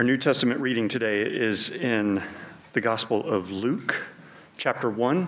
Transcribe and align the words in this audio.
Our 0.00 0.04
New 0.04 0.16
Testament 0.16 0.62
reading 0.62 0.88
today 0.88 1.20
is 1.20 1.68
in 1.68 2.22
the 2.72 2.80
Gospel 2.80 3.22
of 3.30 3.50
Luke, 3.50 4.02
chapter 4.56 4.88
1, 4.88 5.26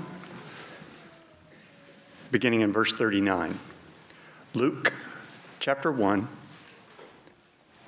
beginning 2.30 2.62
in 2.62 2.72
verse 2.72 2.90
39. 2.94 3.58
Luke, 4.54 4.94
chapter 5.60 5.92
1, 5.92 6.26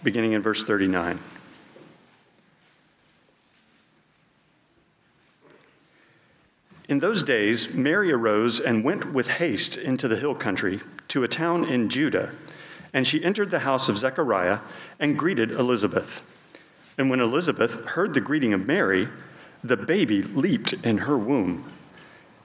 beginning 0.03 0.33
in 0.33 0.43
verse 0.43 0.63
39. 0.63 1.19
In 6.91 6.99
those 6.99 7.23
days, 7.23 7.73
Mary 7.73 8.13
arose 8.13 8.61
and 8.61 8.85
went 8.85 9.11
with 9.15 9.29
haste 9.29 9.79
into 9.79 10.07
the 10.07 10.17
hill 10.17 10.35
country 10.35 10.83
to 11.09 11.25
a 11.25 11.29
town 11.29 11.65
in 11.65 11.89
Judah, 11.89 12.33
and 12.93 13.07
she 13.07 13.25
entered 13.25 13.51
the 13.51 13.61
house 13.61 13.89
of 13.89 13.97
Zechariah 13.97 14.59
and 15.01 15.19
greeted 15.19 15.51
Elizabeth. 15.51 16.31
And 16.97 17.11
when 17.11 17.21
Elizabeth 17.21 17.85
heard 17.87 18.15
the 18.15 18.21
greeting 18.21 18.53
of 18.53 18.67
Mary, 18.67 19.09
the 19.63 19.77
baby 19.77 20.23
leaped 20.23 20.73
in 20.85 20.99
her 20.99 21.19
womb. 21.19 21.73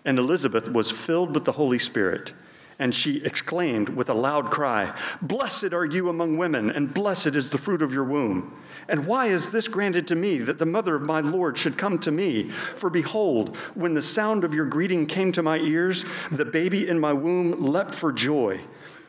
And 0.06 0.18
Elizabeth 0.18 0.72
was 0.72 0.92
filled 0.92 1.34
with 1.34 1.46
the 1.46 1.52
Holy 1.52 1.78
Spirit, 1.78 2.34
and 2.80 2.96
she 2.96 3.23
exclaimed 3.26 3.90
with 3.90 4.09
a 4.09 4.14
loud 4.14 4.50
cry, 4.50 4.96
Blessed 5.22 5.73
are 5.73 5.86
you 5.86 6.08
among 6.08 6.38
women, 6.38 6.70
and 6.70 6.94
blessed 6.94 7.36
is 7.36 7.50
the 7.50 7.58
fruit 7.58 7.82
of 7.82 7.94
your 7.94 8.06
womb. 8.06 8.56
And 8.88 9.06
why 9.06 9.28
is 9.28 9.52
this 9.52 9.68
granted 9.68 10.08
to 10.08 10.16
me 10.16 10.40
that 10.40 10.58
the 10.58 10.66
mother 10.66 10.95
of 10.95 11.02
my 11.02 11.20
Lord 11.20 11.58
should 11.58 11.78
come 11.78 12.00
to 12.00 12.12
me? 12.12 12.50
For 12.78 12.90
behold, 12.90 13.56
when 13.76 13.94
the 13.94 14.02
sound 14.02 14.45
of 14.45 14.54
your 14.54 14.66
greeting 14.66 15.06
came 15.06 15.31
to 15.34 15.44
my 15.44 15.58
ears, 15.58 16.06
the 16.31 16.45
baby 16.45 16.88
in 16.88 17.00
my 17.00 17.14
womb 17.14 17.62
leapt 17.62 17.94
for 17.94 18.14
joy. 18.14 18.62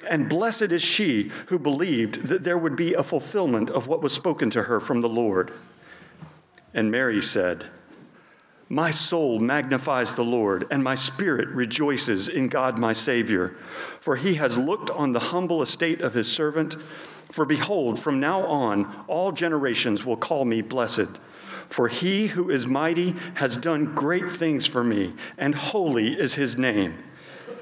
And 0.08 0.28
blessed 0.28 0.62
is 0.72 0.82
she 0.82 1.30
who 1.46 1.58
believed 1.58 2.28
that 2.28 2.44
there 2.44 2.58
would 2.58 2.76
be 2.76 2.94
a 2.94 3.02
fulfillment 3.02 3.70
of 3.70 3.86
what 3.86 4.02
was 4.02 4.12
spoken 4.12 4.50
to 4.50 4.62
her 4.62 4.80
from 4.80 5.00
the 5.00 5.08
Lord. 5.08 5.52
And 6.72 6.90
Mary 6.90 7.20
said, 7.20 7.66
My 8.68 8.90
soul 8.90 9.40
magnifies 9.40 10.14
the 10.14 10.24
Lord, 10.24 10.66
and 10.70 10.82
my 10.82 10.94
spirit 10.94 11.48
rejoices 11.48 12.28
in 12.28 12.48
God 12.48 12.78
my 12.78 12.92
Savior, 12.92 13.56
for 14.00 14.16
he 14.16 14.34
has 14.34 14.56
looked 14.56 14.90
on 14.90 15.12
the 15.12 15.20
humble 15.20 15.62
estate 15.62 16.00
of 16.00 16.14
his 16.14 16.30
servant. 16.30 16.76
For 17.30 17.44
behold, 17.44 17.98
from 17.98 18.20
now 18.20 18.42
on, 18.42 19.04
all 19.06 19.32
generations 19.32 20.04
will 20.06 20.16
call 20.16 20.44
me 20.44 20.62
blessed. 20.62 21.18
For 21.68 21.88
he 21.88 22.28
who 22.28 22.50
is 22.50 22.66
mighty 22.66 23.14
has 23.34 23.56
done 23.56 23.94
great 23.94 24.28
things 24.28 24.66
for 24.66 24.82
me, 24.82 25.12
and 25.36 25.54
holy 25.54 26.14
is 26.14 26.34
his 26.34 26.56
name 26.56 26.98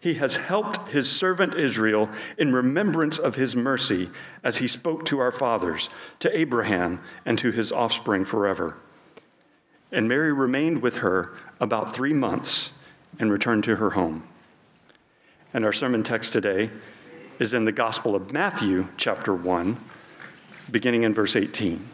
He 0.00 0.14
has 0.14 0.36
helped 0.36 0.88
his 0.88 1.10
servant 1.10 1.54
Israel 1.54 2.08
in 2.36 2.52
remembrance 2.52 3.18
of 3.18 3.34
his 3.34 3.56
mercy 3.56 4.10
as 4.44 4.58
he 4.58 4.68
spoke 4.68 5.04
to 5.06 5.18
our 5.18 5.32
fathers, 5.32 5.90
to 6.20 6.36
Abraham, 6.36 7.00
and 7.26 7.38
to 7.38 7.50
his 7.50 7.72
offspring 7.72 8.24
forever. 8.24 8.76
And 9.90 10.08
Mary 10.08 10.32
remained 10.32 10.82
with 10.82 10.98
her 10.98 11.32
about 11.60 11.94
three 11.94 12.12
months 12.12 12.72
and 13.18 13.32
returned 13.32 13.64
to 13.64 13.76
her 13.76 13.90
home. 13.90 14.22
And 15.52 15.64
our 15.64 15.72
sermon 15.72 16.02
text 16.02 16.32
today 16.32 16.70
is 17.38 17.54
in 17.54 17.64
the 17.64 17.72
Gospel 17.72 18.14
of 18.14 18.32
Matthew, 18.32 18.88
chapter 18.96 19.34
1, 19.34 19.78
beginning 20.70 21.04
in 21.04 21.14
verse 21.14 21.34
18. 21.34 21.84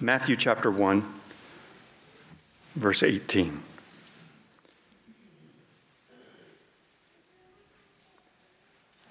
Matthew 0.00 0.36
chapter 0.36 0.70
1, 0.70 1.04
verse 2.74 3.02
18. 3.02 3.62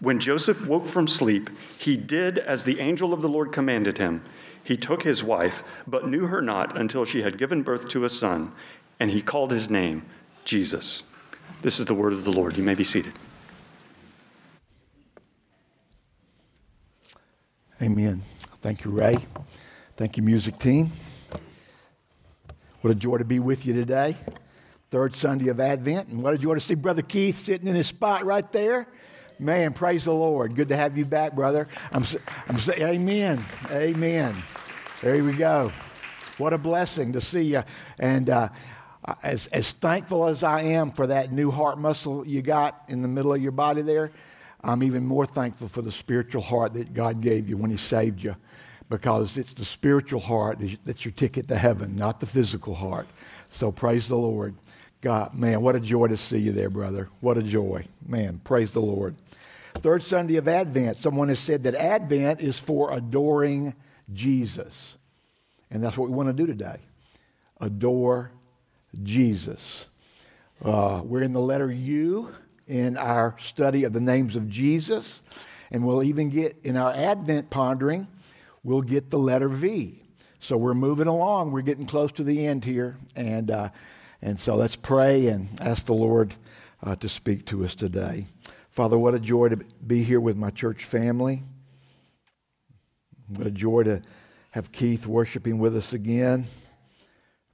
When 0.00 0.20
Joseph 0.20 0.66
woke 0.66 0.86
from 0.86 1.08
sleep, 1.08 1.50
he 1.78 1.96
did 1.96 2.38
as 2.38 2.64
the 2.64 2.80
angel 2.80 3.12
of 3.12 3.22
the 3.22 3.28
Lord 3.28 3.52
commanded 3.52 3.98
him. 3.98 4.22
He 4.62 4.76
took 4.76 5.02
his 5.02 5.22
wife, 5.22 5.62
but 5.86 6.08
knew 6.08 6.26
her 6.26 6.42
not 6.42 6.76
until 6.76 7.04
she 7.04 7.22
had 7.22 7.38
given 7.38 7.62
birth 7.62 7.88
to 7.88 8.04
a 8.04 8.10
son, 8.10 8.52
and 8.98 9.10
he 9.10 9.22
called 9.22 9.50
his 9.50 9.70
name 9.70 10.04
Jesus. 10.44 11.04
This 11.62 11.78
is 11.80 11.86
the 11.86 11.94
word 11.94 12.12
of 12.12 12.24
the 12.24 12.32
Lord. 12.32 12.56
You 12.56 12.62
may 12.62 12.74
be 12.74 12.84
seated. 12.84 13.12
Amen. 17.80 18.22
Thank 18.62 18.84
you, 18.84 18.90
Ray. 18.90 19.16
Thank 19.96 20.16
you, 20.16 20.22
music 20.22 20.58
team. 20.58 20.90
What 22.80 22.90
a 22.90 22.94
joy 22.94 23.18
to 23.18 23.24
be 23.24 23.38
with 23.38 23.66
you 23.66 23.72
today. 23.72 24.16
Third 24.90 25.14
Sunday 25.14 25.48
of 25.48 25.60
Advent. 25.60 26.08
And 26.08 26.22
what 26.22 26.34
a 26.34 26.38
joy 26.38 26.54
to 26.54 26.60
see 26.60 26.74
Brother 26.74 27.02
Keith 27.02 27.38
sitting 27.38 27.66
in 27.66 27.74
his 27.74 27.86
spot 27.88 28.24
right 28.24 28.50
there. 28.52 28.86
Man, 29.38 29.74
praise 29.74 30.06
the 30.06 30.14
Lord. 30.14 30.54
Good 30.54 30.68
to 30.68 30.76
have 30.76 30.96
you 30.96 31.04
back, 31.04 31.34
brother. 31.34 31.68
I'm, 31.92 32.04
I'm 32.48 32.56
saying, 32.58 32.82
Amen. 32.82 33.44
Amen. 33.70 34.34
There 35.02 35.22
we 35.22 35.34
go. 35.34 35.70
What 36.38 36.54
a 36.54 36.58
blessing 36.58 37.12
to 37.12 37.20
see 37.20 37.42
you. 37.42 37.62
And 37.98 38.30
uh, 38.30 38.48
as, 39.22 39.48
as 39.48 39.72
thankful 39.72 40.26
as 40.26 40.42
I 40.42 40.62
am 40.62 40.90
for 40.90 41.06
that 41.08 41.32
new 41.32 41.50
heart 41.50 41.76
muscle 41.78 42.26
you 42.26 42.40
got 42.40 42.82
in 42.88 43.02
the 43.02 43.08
middle 43.08 43.34
of 43.34 43.42
your 43.42 43.52
body 43.52 43.82
there, 43.82 44.10
I'm 44.64 44.82
even 44.82 45.04
more 45.04 45.26
thankful 45.26 45.68
for 45.68 45.82
the 45.82 45.92
spiritual 45.92 46.40
heart 46.40 46.72
that 46.72 46.94
God 46.94 47.20
gave 47.20 47.46
you 47.46 47.58
when 47.58 47.70
He 47.70 47.76
saved 47.76 48.22
you. 48.22 48.36
Because 48.88 49.36
it's 49.36 49.52
the 49.52 49.64
spiritual 49.64 50.20
heart 50.20 50.60
that's 50.84 51.04
your 51.04 51.12
ticket 51.12 51.48
to 51.48 51.58
heaven, 51.58 51.96
not 51.96 52.20
the 52.20 52.26
physical 52.26 52.74
heart. 52.74 53.06
So 53.50 53.70
praise 53.70 54.08
the 54.08 54.16
Lord. 54.16 54.54
God, 55.02 55.34
man, 55.34 55.60
what 55.60 55.76
a 55.76 55.80
joy 55.80 56.06
to 56.06 56.16
see 56.16 56.38
you 56.38 56.52
there, 56.52 56.70
brother. 56.70 57.08
What 57.20 57.36
a 57.36 57.42
joy. 57.42 57.84
Man, 58.06 58.40
praise 58.44 58.72
the 58.72 58.80
Lord. 58.80 59.14
Third 59.78 60.02
Sunday 60.02 60.36
of 60.36 60.48
Advent, 60.48 60.96
someone 60.96 61.28
has 61.28 61.38
said 61.38 61.64
that 61.64 61.74
Advent 61.74 62.40
is 62.40 62.58
for 62.58 62.92
adoring 62.92 63.74
Jesus. 64.12 64.96
And 65.70 65.82
that's 65.82 65.96
what 65.98 66.08
we 66.08 66.14
want 66.14 66.28
to 66.28 66.32
do 66.32 66.46
today 66.46 66.78
adore 67.60 68.30
Jesus. 69.02 69.86
Uh, 70.62 71.00
we're 71.04 71.22
in 71.22 71.32
the 71.32 71.40
letter 71.40 71.70
U 71.70 72.30
in 72.66 72.96
our 72.96 73.34
study 73.38 73.84
of 73.84 73.92
the 73.92 74.00
names 74.00 74.36
of 74.36 74.48
Jesus. 74.48 75.22
And 75.70 75.84
we'll 75.84 76.02
even 76.02 76.30
get 76.30 76.56
in 76.64 76.76
our 76.76 76.92
Advent 76.92 77.50
pondering, 77.50 78.08
we'll 78.62 78.82
get 78.82 79.10
the 79.10 79.18
letter 79.18 79.48
V. 79.48 80.02
So 80.38 80.56
we're 80.56 80.74
moving 80.74 81.08
along. 81.08 81.50
We're 81.50 81.62
getting 81.62 81.86
close 81.86 82.12
to 82.12 82.24
the 82.24 82.46
end 82.46 82.64
here. 82.64 82.96
And, 83.16 83.50
uh, 83.50 83.70
and 84.20 84.38
so 84.38 84.54
let's 84.54 84.76
pray 84.76 85.28
and 85.28 85.48
ask 85.60 85.86
the 85.86 85.94
Lord 85.94 86.34
uh, 86.82 86.94
to 86.96 87.08
speak 87.08 87.46
to 87.46 87.64
us 87.64 87.74
today. 87.74 88.26
Father, 88.76 88.98
what 88.98 89.14
a 89.14 89.18
joy 89.18 89.48
to 89.48 89.56
be 89.86 90.02
here 90.02 90.20
with 90.20 90.36
my 90.36 90.50
church 90.50 90.84
family. 90.84 91.42
What 93.28 93.46
a 93.46 93.50
joy 93.50 93.84
to 93.84 94.02
have 94.50 94.70
Keith 94.70 95.06
worshiping 95.06 95.58
with 95.58 95.74
us 95.74 95.94
again. 95.94 96.44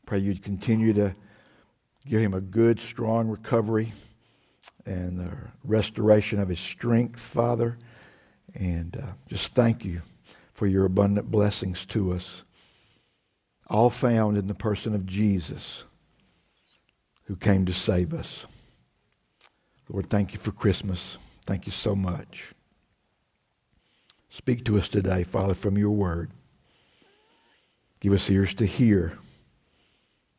Pray 0.05 0.19
you'd 0.19 0.43
continue 0.43 0.93
to 0.95 1.15
give 2.09 2.21
him 2.21 2.35
a 2.35 2.41
good, 2.41 2.81
strong 2.81 3.29
recovery 3.29 3.93
and 4.85 5.21
the 5.21 5.31
restoration 5.63 6.41
of 6.41 6.49
his 6.49 6.59
strength, 6.59 7.21
Father. 7.21 7.79
And 8.57 8.97
uh, 8.97 9.13
just 9.29 9.55
thank 9.55 9.85
you 9.85 10.03
for 10.55 10.67
your 10.67 10.87
abundant 10.87 11.31
blessings 11.31 11.87
to 11.87 12.15
us, 12.15 12.43
all 13.69 13.91
found 13.91 14.37
in 14.37 14.49
the 14.49 14.55
person 14.55 14.93
of 14.93 15.07
Jesus 15.07 15.85
who 17.27 17.37
came 17.37 17.65
to 17.67 17.73
save 17.73 18.13
us. 18.13 18.45
Lord, 19.89 20.09
thank 20.09 20.33
you 20.33 20.39
for 20.39 20.53
Christmas. 20.53 21.19
Thank 21.45 21.67
you 21.67 21.73
so 21.73 21.95
much. 21.95 22.53
Speak 24.29 24.65
to 24.65 24.79
us 24.79 24.89
today, 24.89 25.25
Father, 25.25 25.55
from 25.55 25.77
your 25.77 25.91
word. 25.91 26.31
Give 28.01 28.13
us 28.13 28.31
ears 28.31 28.55
to 28.55 28.67
hear, 28.67 29.19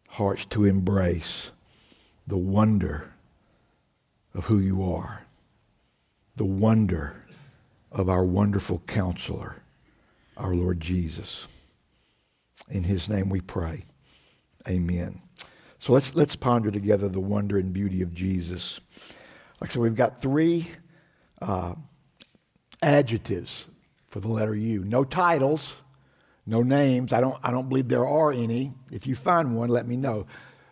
hearts 0.09 0.45
to 0.47 0.65
embrace 0.65 1.51
the 2.25 2.37
wonder 2.37 3.13
of 4.33 4.45
who 4.45 4.59
you 4.59 4.83
are, 4.83 5.23
the 6.35 6.45
wonder 6.45 7.15
of 7.91 8.09
our 8.09 8.23
wonderful 8.23 8.81
counselor, 8.87 9.57
our 10.35 10.55
Lord 10.55 10.79
Jesus. 10.79 11.47
In 12.69 12.83
his 12.83 13.07
name 13.09 13.29
we 13.29 13.41
pray. 13.41 13.83
Amen. 14.67 15.21
So 15.77 15.93
let's, 15.93 16.15
let's 16.15 16.35
ponder 16.35 16.71
together 16.71 17.09
the 17.09 17.19
wonder 17.19 17.57
and 17.57 17.73
beauty 17.73 18.01
of 18.01 18.13
Jesus. 18.13 18.79
Like 19.63 19.69
I 19.69 19.73
said, 19.75 19.81
we've 19.81 19.95
got 19.95 20.21
three 20.21 20.67
uh, 21.41 21.75
adjectives 22.81 23.65
for 24.09 24.19
the 24.19 24.27
letter 24.27 24.53
U. 24.53 24.83
No 24.83 25.05
titles, 25.05 25.77
no 26.45 26.63
names. 26.63 27.13
I 27.13 27.21
don't, 27.21 27.37
I 27.41 27.51
don't 27.51 27.69
believe 27.69 27.87
there 27.87 28.05
are 28.05 28.33
any. 28.33 28.73
If 28.91 29.07
you 29.07 29.15
find 29.15 29.55
one, 29.55 29.69
let 29.69 29.87
me 29.87 29.95
know. 29.95 30.27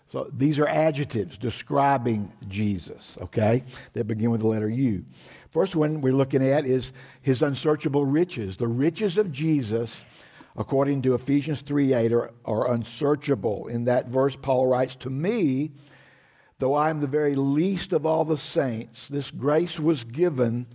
So 0.08 0.30
these 0.36 0.60
are 0.60 0.68
adjectives 0.68 1.38
describing 1.38 2.34
Jesus, 2.50 3.18
okay, 3.22 3.64
that 3.94 4.08
begin 4.08 4.30
with 4.30 4.42
the 4.42 4.48
letter 4.48 4.68
U. 4.68 5.06
First 5.52 5.74
one 5.74 6.02
we're 6.02 6.12
looking 6.12 6.46
at 6.46 6.66
is 6.66 6.92
his 7.22 7.42
unsearchable 7.42 8.06
riches. 8.06 8.58
The 8.58 8.68
riches 8.68 9.18
of 9.18 9.32
Jesus, 9.32 10.04
according 10.58 11.04
to 11.04 11.14
Ephesians 11.14 11.62
3 11.62 11.94
8, 11.94 12.12
are, 12.12 12.32
are 12.44 12.74
unsearchable. 12.74 13.68
In 13.68 13.86
that 13.86 14.08
verse, 14.10 14.36
Paul 14.36 14.68
writes, 14.68 14.98
To 14.98 15.10
me, 15.10 15.72
though 16.62 16.76
I 16.76 16.92
am 16.92 17.00
the 17.00 17.08
very 17.08 17.34
least 17.34 17.92
of 17.92 18.06
all 18.06 18.24
the 18.24 18.38
saints, 18.38 19.08
this 19.08 19.32
grace 19.32 19.80
was 19.80 20.04
given 20.04 20.68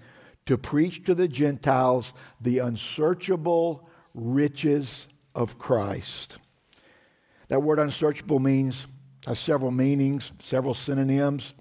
to 0.44 0.58
preach 0.58 1.04
to 1.04 1.14
the 1.14 1.28
Gentiles 1.28 2.12
the 2.40 2.58
unsearchable 2.58 3.88
riches 4.12 5.06
of 5.32 5.58
Christ. 5.58 6.38
That 7.46 7.62
word 7.62 7.78
unsearchable 7.78 8.40
means 8.40 8.88
has 9.28 9.38
several 9.38 9.70
meanings, 9.70 10.32
several 10.40 10.74
synonyms. 10.74 11.54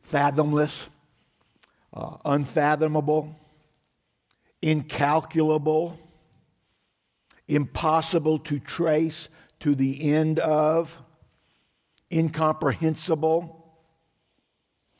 Fathomless, 0.00 0.88
uh, 1.92 2.16
unfathomable, 2.24 3.36
incalculable, 4.62 5.98
impossible 7.46 8.38
to 8.38 8.58
trace 8.58 9.28
to 9.60 9.74
the 9.74 10.14
end 10.14 10.38
of, 10.38 10.96
incomprehensible. 12.12 13.64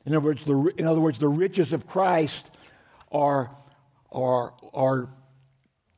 In 0.04 0.14
other 0.14 0.24
words, 0.24 0.44
the, 0.44 0.72
in 0.76 0.86
other 0.86 1.00
words, 1.00 1.18
the 1.18 1.28
riches 1.28 1.72
of 1.72 1.86
Christ 1.86 2.50
are, 3.10 3.50
are, 4.12 4.54
are 4.72 5.08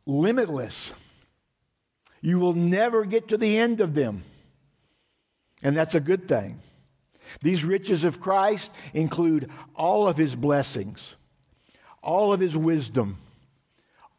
limitless. 0.07 0.93
You 2.21 2.39
will 2.39 2.55
never 2.55 3.05
get 3.05 3.29
to 3.29 3.37
the 3.37 3.59
end 3.59 3.81
of 3.81 3.95
them. 3.95 4.23
And 5.63 5.77
that's 5.77 5.95
a 5.95 6.01
good 6.01 6.29
thing. 6.29 6.61
These 7.43 7.65
riches 7.65 8.05
of 8.05 8.21
Christ 8.21 8.71
include 8.95 9.51
all 9.75 10.09
of 10.09 10.17
his 10.17 10.35
blessings, 10.35 11.15
all 12.03 12.33
of 12.33 12.41
his 12.41 12.57
wisdom, 12.57 13.19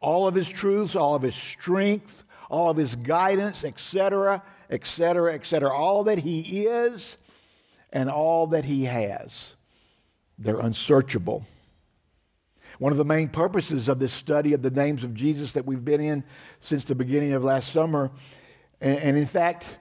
all 0.00 0.28
of 0.28 0.34
his 0.34 0.48
truths, 0.48 0.96
all 0.96 1.14
of 1.14 1.22
his 1.22 1.34
strength, 1.34 2.24
all 2.50 2.68
of 2.68 2.76
his 2.76 2.96
guidance, 2.96 3.64
etc., 3.64 4.42
etc., 4.68 5.34
etc. 5.34 5.72
All 5.72 6.04
that 6.04 6.18
he 6.18 6.66
is 6.66 7.16
and 7.92 8.10
all 8.10 8.48
that 8.48 8.64
he 8.64 8.84
has. 8.84 9.54
They're 10.38 10.58
unsearchable. 10.58 11.46
One 12.78 12.92
of 12.92 12.98
the 12.98 13.04
main 13.04 13.28
purposes 13.28 13.88
of 13.88 13.98
this 13.98 14.12
study 14.12 14.52
of 14.52 14.62
the 14.62 14.70
names 14.70 15.04
of 15.04 15.14
Jesus 15.14 15.52
that 15.52 15.66
we've 15.66 15.84
been 15.84 16.00
in 16.00 16.24
since 16.60 16.84
the 16.84 16.94
beginning 16.94 17.34
of 17.34 17.44
last 17.44 17.70
summer, 17.70 18.10
and, 18.80 19.16
in 19.16 19.26
fact, 19.26 19.78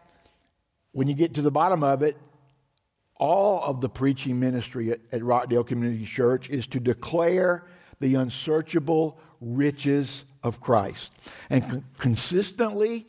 when 0.91 1.07
you 1.07 1.13
get 1.13 1.35
to 1.35 1.41
the 1.41 1.51
bottom 1.51 1.83
of 1.83 2.03
it, 2.03 2.17
all 3.15 3.63
of 3.63 3.79
the 3.79 3.87
preaching 3.87 4.39
ministry 4.39 4.91
at, 4.91 4.99
at 5.11 5.23
Rockdale 5.23 5.63
Community 5.63 6.05
Church 6.05 6.49
is 6.49 6.67
to 6.67 6.79
declare 6.79 7.65
the 8.01 8.15
unsearchable 8.15 9.17
riches 9.39 10.25
of 10.43 10.61
Christ 10.61 11.13
and 11.49 11.69
con- 11.69 11.85
consistently 11.97 13.05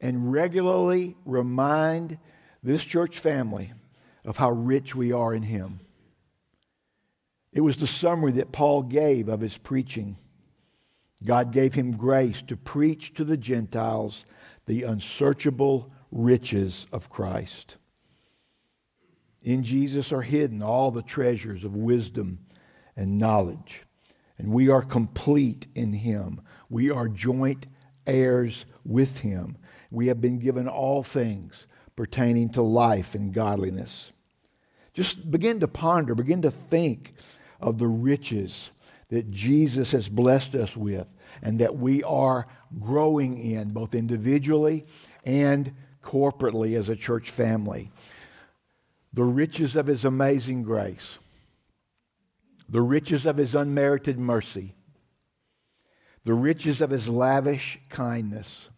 and 0.00 0.32
regularly 0.32 1.16
remind 1.24 2.18
this 2.62 2.84
church 2.84 3.18
family 3.18 3.72
of 4.24 4.36
how 4.36 4.50
rich 4.50 4.94
we 4.94 5.12
are 5.12 5.34
in 5.34 5.42
Him. 5.42 5.80
It 7.56 7.62
was 7.62 7.78
the 7.78 7.86
summary 7.86 8.32
that 8.32 8.52
Paul 8.52 8.82
gave 8.82 9.30
of 9.30 9.40
his 9.40 9.56
preaching. 9.56 10.18
God 11.24 11.52
gave 11.52 11.72
him 11.72 11.96
grace 11.96 12.42
to 12.42 12.56
preach 12.56 13.14
to 13.14 13.24
the 13.24 13.38
Gentiles 13.38 14.26
the 14.66 14.82
unsearchable 14.82 15.90
riches 16.12 16.86
of 16.92 17.08
Christ. 17.08 17.78
In 19.42 19.62
Jesus 19.62 20.12
are 20.12 20.20
hidden 20.20 20.62
all 20.62 20.90
the 20.90 21.02
treasures 21.02 21.64
of 21.64 21.74
wisdom 21.74 22.40
and 22.94 23.16
knowledge, 23.16 23.85
and 24.38 24.52
we 24.52 24.68
are 24.68 24.82
complete 24.82 25.66
in 25.74 25.92
Him. 25.92 26.40
We 26.68 26.90
are 26.90 27.08
joint 27.08 27.66
heirs 28.06 28.66
with 28.84 29.20
Him. 29.20 29.56
We 29.90 30.08
have 30.08 30.20
been 30.20 30.38
given 30.38 30.68
all 30.68 31.02
things 31.02 31.66
pertaining 31.94 32.50
to 32.50 32.62
life 32.62 33.14
and 33.14 33.32
godliness. 33.32 34.12
Just 34.92 35.30
begin 35.30 35.60
to 35.60 35.68
ponder, 35.68 36.14
begin 36.14 36.42
to 36.42 36.50
think 36.50 37.14
of 37.60 37.78
the 37.78 37.86
riches 37.86 38.70
that 39.08 39.30
Jesus 39.30 39.92
has 39.92 40.08
blessed 40.08 40.54
us 40.54 40.76
with 40.76 41.14
and 41.42 41.60
that 41.60 41.76
we 41.76 42.02
are 42.02 42.46
growing 42.80 43.38
in, 43.38 43.70
both 43.70 43.94
individually 43.94 44.84
and 45.24 45.72
corporately 46.02 46.76
as 46.76 46.88
a 46.88 46.96
church 46.96 47.30
family. 47.30 47.90
The 49.12 49.24
riches 49.24 49.76
of 49.76 49.86
his 49.86 50.04
amazing 50.04 50.62
grace, 50.62 51.18
the 52.68 52.82
riches 52.82 53.26
of 53.26 53.36
his 53.36 53.54
unmerited 53.54 54.18
mercy, 54.18 54.74
the 56.24 56.34
riches 56.34 56.80
of 56.80 56.90
his 56.90 57.08
lavish 57.08 57.78
kindness, 57.88 58.70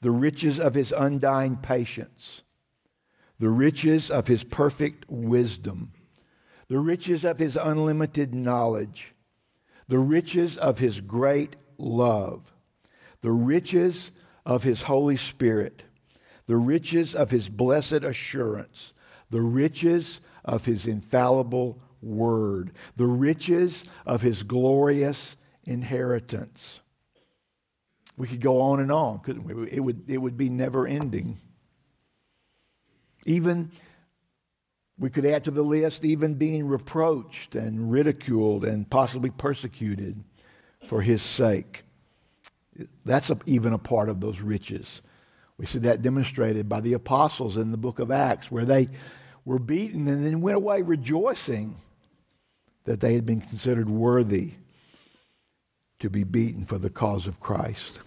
the 0.00 0.10
riches 0.10 0.58
of 0.58 0.74
his 0.74 0.92
undying 0.92 1.56
patience, 1.56 2.42
the 3.38 3.48
riches 3.48 4.10
of 4.10 4.26
his 4.26 4.42
perfect 4.42 5.04
wisdom, 5.08 5.92
the 6.68 6.78
riches 6.78 7.24
of 7.24 7.38
his 7.38 7.56
unlimited 7.56 8.34
knowledge, 8.34 9.14
the 9.86 9.98
riches 9.98 10.56
of 10.56 10.80
his 10.80 11.00
great 11.00 11.56
love, 11.78 12.52
the 13.20 13.30
riches 13.30 14.10
of 14.44 14.64
his 14.64 14.82
Holy 14.82 15.16
Spirit, 15.16 15.84
the 16.46 16.56
riches 16.56 17.14
of 17.14 17.30
his 17.30 17.48
blessed 17.48 18.02
assurance, 18.02 18.92
the 19.30 19.40
riches 19.40 20.20
of 20.44 20.64
his 20.64 20.86
infallible 20.86 21.80
word, 22.02 22.72
the 22.96 23.06
riches 23.06 23.84
of 24.06 24.22
his 24.22 24.42
glorious 24.42 25.36
inheritance. 25.64 26.80
We 28.16 28.26
could 28.26 28.40
go 28.40 28.60
on 28.60 28.80
and 28.80 28.90
on, 28.90 29.20
couldn't 29.20 29.44
we? 29.44 29.70
It 29.70 29.80
would, 29.80 30.10
it 30.10 30.18
would 30.18 30.36
be 30.36 30.48
never 30.48 30.86
ending. 30.86 31.38
Even, 33.26 33.70
we 34.98 35.10
could 35.10 35.24
add 35.24 35.44
to 35.44 35.50
the 35.50 35.62
list, 35.62 36.04
even 36.04 36.34
being 36.34 36.66
reproached 36.66 37.54
and 37.54 37.90
ridiculed 37.92 38.64
and 38.64 38.88
possibly 38.88 39.30
persecuted 39.30 40.22
for 40.86 41.02
his 41.02 41.22
sake. 41.22 41.82
That's 43.04 43.30
a, 43.30 43.38
even 43.46 43.72
a 43.72 43.78
part 43.78 44.08
of 44.08 44.20
those 44.20 44.40
riches. 44.40 45.02
We 45.56 45.66
see 45.66 45.80
that 45.80 46.02
demonstrated 46.02 46.68
by 46.68 46.80
the 46.80 46.92
apostles 46.92 47.56
in 47.56 47.70
the 47.72 47.76
book 47.76 47.98
of 47.98 48.10
Acts, 48.10 48.50
where 48.50 48.64
they 48.64 48.88
were 49.44 49.58
beaten 49.58 50.06
and 50.08 50.24
then 50.24 50.40
went 50.40 50.56
away 50.56 50.82
rejoicing 50.82 51.76
that 52.88 53.00
they 53.00 53.12
had 53.12 53.26
been 53.26 53.42
considered 53.42 53.90
worthy 53.90 54.54
to 55.98 56.08
be 56.08 56.24
beaten 56.24 56.64
for 56.64 56.78
the 56.78 56.88
cause 56.88 57.26
of 57.26 57.38
Christ. 57.38 58.00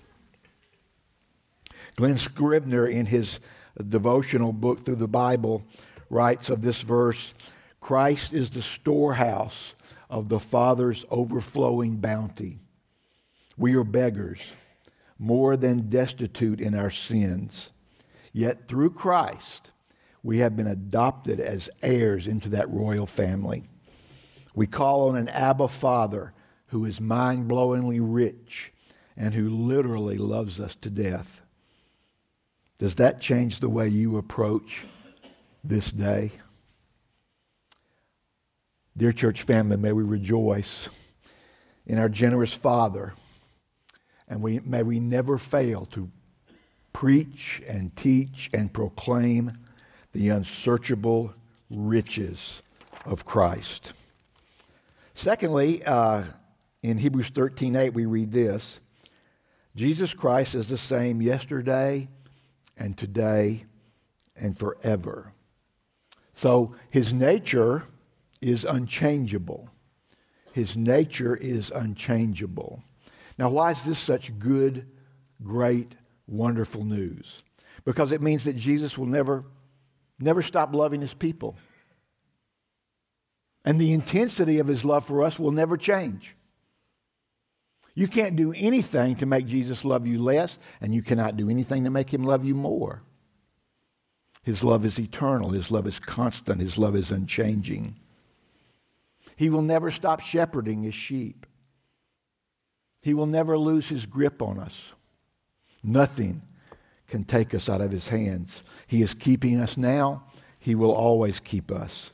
Glenn 1.98 2.18
Scribner, 2.18 2.88
in 2.88 3.06
his 3.06 3.40
devotional 3.90 4.52
book 4.52 4.84
through 4.84 4.96
the 4.96 5.08
Bible, 5.08 5.64
writes 6.10 6.50
of 6.50 6.64
this 6.64 6.82
verse 6.82 7.36
Christ 7.80 8.34
is 8.34 8.50
the 8.50 8.64
storehouse 8.64 9.76
of 10.10 10.30
the 10.30 10.40
Father's 10.40 11.06
overflowing 11.12 11.98
bounty. 11.98 12.58
We 13.58 13.76
are 13.76 13.84
beggars 13.84 14.42
more 15.20 15.58
than 15.58 15.90
destitute 15.90 16.60
in 16.60 16.74
our 16.74 16.90
sins. 16.90 17.70
Yet 18.34 18.68
through 18.68 18.94
Christ, 18.94 19.74
we 20.24 20.40
have 20.40 20.58
been 20.58 20.66
adopted 20.66 21.40
as 21.40 21.70
heirs 21.84 22.26
into 22.26 22.50
that 22.50 22.68
royal 22.72 23.06
family. 23.06 23.66
We 24.54 24.68
call 24.68 25.10
on 25.10 25.18
an 25.18 25.30
Abba 25.30 25.68
Father 25.68 26.34
who 26.68 26.86
is 26.86 27.02
mind 27.02 27.50
blowingly 27.50 28.00
rich 28.02 28.72
and 29.18 29.34
who 29.34 29.50
literally 29.50 30.18
loves 30.18 30.60
us 30.60 30.76
to 30.78 30.90
death. 30.90 31.42
Does 32.78 32.96
that 32.96 33.22
change 33.22 33.60
the 33.60 33.70
way 33.70 33.88
you 33.88 34.18
approach 34.18 34.86
this 35.64 35.92
day? 35.92 36.32
Dear 38.98 39.12
church 39.12 39.44
family, 39.44 39.78
may 39.78 39.92
we 39.92 40.04
rejoice 40.04 40.90
in 41.86 41.98
our 41.98 42.10
generous 42.10 42.54
Father, 42.54 43.14
and 44.28 44.42
we, 44.42 44.60
may 44.62 44.84
we 44.84 45.00
never 45.00 45.38
fail 45.38 45.86
to 45.92 46.10
preach 46.94 47.62
and 47.68 47.96
teach 47.96 48.50
and 48.54 48.74
proclaim 48.74 49.58
the 50.14 50.30
unsearchable 50.30 51.34
riches 51.70 52.62
of 53.06 53.26
Christ. 53.26 53.94
Secondly, 55.22 55.84
uh, 55.86 56.24
in 56.82 56.98
Hebrews 56.98 57.30
13 57.30 57.76
8, 57.76 57.94
we 57.94 58.08
read 58.08 58.32
this 58.32 58.80
Jesus 59.76 60.16
Christ 60.16 60.56
is 60.56 60.68
the 60.68 60.80
same 60.80 61.22
yesterday 61.22 62.08
and 62.76 62.98
today 62.98 63.66
and 64.36 64.58
forever. 64.58 65.32
So 66.34 66.74
his 66.90 67.14
nature 67.14 67.84
is 68.42 68.66
unchangeable. 68.66 69.70
His 70.54 70.76
nature 70.76 71.36
is 71.36 71.70
unchangeable. 71.70 72.82
Now, 73.38 73.52
why 73.52 73.70
is 73.70 73.86
this 73.86 74.00
such 74.00 74.40
good, 74.40 74.88
great, 75.44 75.98
wonderful 76.26 76.84
news? 76.84 77.44
Because 77.86 78.12
it 78.12 78.24
means 78.24 78.46
that 78.46 78.56
Jesus 78.56 78.98
will 78.98 79.06
never, 79.06 79.46
never 80.20 80.42
stop 80.42 80.74
loving 80.74 81.00
his 81.00 81.14
people. 81.14 81.58
And 83.64 83.80
the 83.80 83.94
intensity 83.94 84.60
of 84.60 84.68
his 84.68 84.84
love 84.84 85.06
for 85.06 85.24
us 85.24 85.38
will 85.38 85.52
never 85.52 85.78
change. 85.78 86.36
You 87.94 88.08
can't 88.08 88.36
do 88.36 88.54
anything 88.56 89.18
to 89.18 89.26
make 89.26 89.46
Jesus 89.46 89.84
love 89.84 90.08
you 90.08 90.22
less, 90.22 90.60
and 90.80 90.94
you 90.94 91.02
cannot 91.02 91.38
do 91.38 91.50
anything 91.50 91.84
to 91.84 91.90
make 91.90 92.14
him 92.14 92.24
love 92.24 92.46
you 92.46 92.56
more. 92.56 93.04
His 94.44 94.64
love 94.64 94.86
is 94.86 95.00
eternal, 95.00 95.50
his 95.50 95.72
love 95.72 95.86
is 95.86 96.00
constant, 96.00 96.62
his 96.62 96.78
love 96.78 96.96
is 96.96 97.12
unchanging. 97.12 97.96
He 99.36 99.50
will 99.50 99.62
never 99.62 99.92
stop 99.92 100.22
shepherding 100.22 100.84
his 100.84 100.96
sheep. 100.96 101.46
He 103.02 103.14
will 103.14 103.28
never 103.28 103.58
lose 103.58 103.90
his 103.90 104.06
grip 104.06 104.42
on 104.42 104.60
us. 104.60 104.94
Nothing 105.84 106.44
can 107.08 107.24
take 107.24 107.54
us 107.54 107.70
out 107.70 107.82
of 107.82 107.92
his 107.92 108.08
hands. 108.08 108.64
He 108.88 109.02
is 109.02 109.14
keeping 109.14 109.60
us 109.60 109.78
now. 109.78 110.24
He 110.60 110.76
will 110.76 110.92
always 110.92 111.40
keep 111.40 111.72
us. 111.72 112.12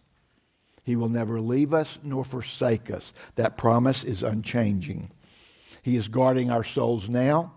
He 0.87 0.95
will 0.95 1.09
never 1.09 1.41
leave 1.41 1.73
us 1.73 1.99
nor 2.01 2.23
forsake 2.23 2.89
us. 2.89 3.13
That 3.35 3.57
promise 3.57 4.05
is 4.05 4.23
unchanging. 4.23 5.11
He 5.83 5.97
is 5.97 6.07
guarding 6.07 6.49
our 6.49 6.63
souls 6.63 7.09
now, 7.09 7.51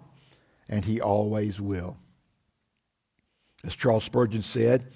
and 0.68 0.84
He 0.84 1.00
always 1.00 1.60
will. 1.60 1.96
As 3.62 3.76
Charles 3.76 4.02
Spurgeon 4.02 4.42
said, 4.42 4.88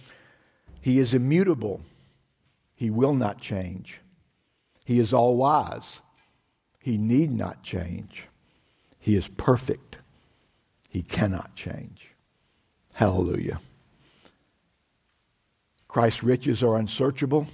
He 0.80 0.98
is 0.98 1.14
immutable. 1.14 1.80
He 2.74 2.90
will 2.90 3.14
not 3.14 3.40
change. 3.40 4.00
He 4.84 4.98
is 4.98 5.12
all 5.12 5.36
wise. 5.36 6.00
He 6.80 6.98
need 6.98 7.30
not 7.30 7.62
change. 7.62 8.26
He 8.98 9.14
is 9.14 9.28
perfect. 9.28 9.98
He 10.90 11.02
cannot 11.02 11.54
change. 11.54 12.10
Hallelujah. 12.94 13.60
Christ's 15.86 16.24
riches 16.24 16.64
are 16.64 16.74
unsearchable. 16.76 17.46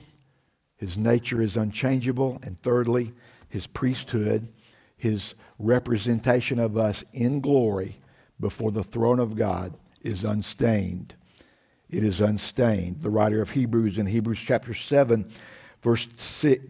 His 0.81 0.97
nature 0.97 1.43
is 1.43 1.59
unchangeable. 1.59 2.41
And 2.43 2.59
thirdly, 2.59 3.13
his 3.51 3.67
priesthood, 3.67 4.49
his 4.97 5.35
representation 5.59 6.59
of 6.59 6.79
us 6.79 7.05
in 7.13 7.41
glory 7.41 7.99
before 8.41 8.73
the 8.73 8.83
throne 8.83 9.21
of 9.21 9.37
God 9.37 9.75
is 10.01 10.25
unstained. 10.25 11.15
It 11.91 12.03
is 12.03 12.23
unstained. 12.23 13.03
The 13.03 13.11
writer 13.11 13.43
of 13.43 13.51
Hebrews 13.51 13.99
in 13.99 14.07
Hebrews 14.07 14.41
chapter 14.41 14.73
7, 14.73 15.31
verse 15.83 16.09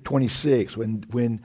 26, 0.03 0.77
when, 0.77 1.05
when 1.13 1.41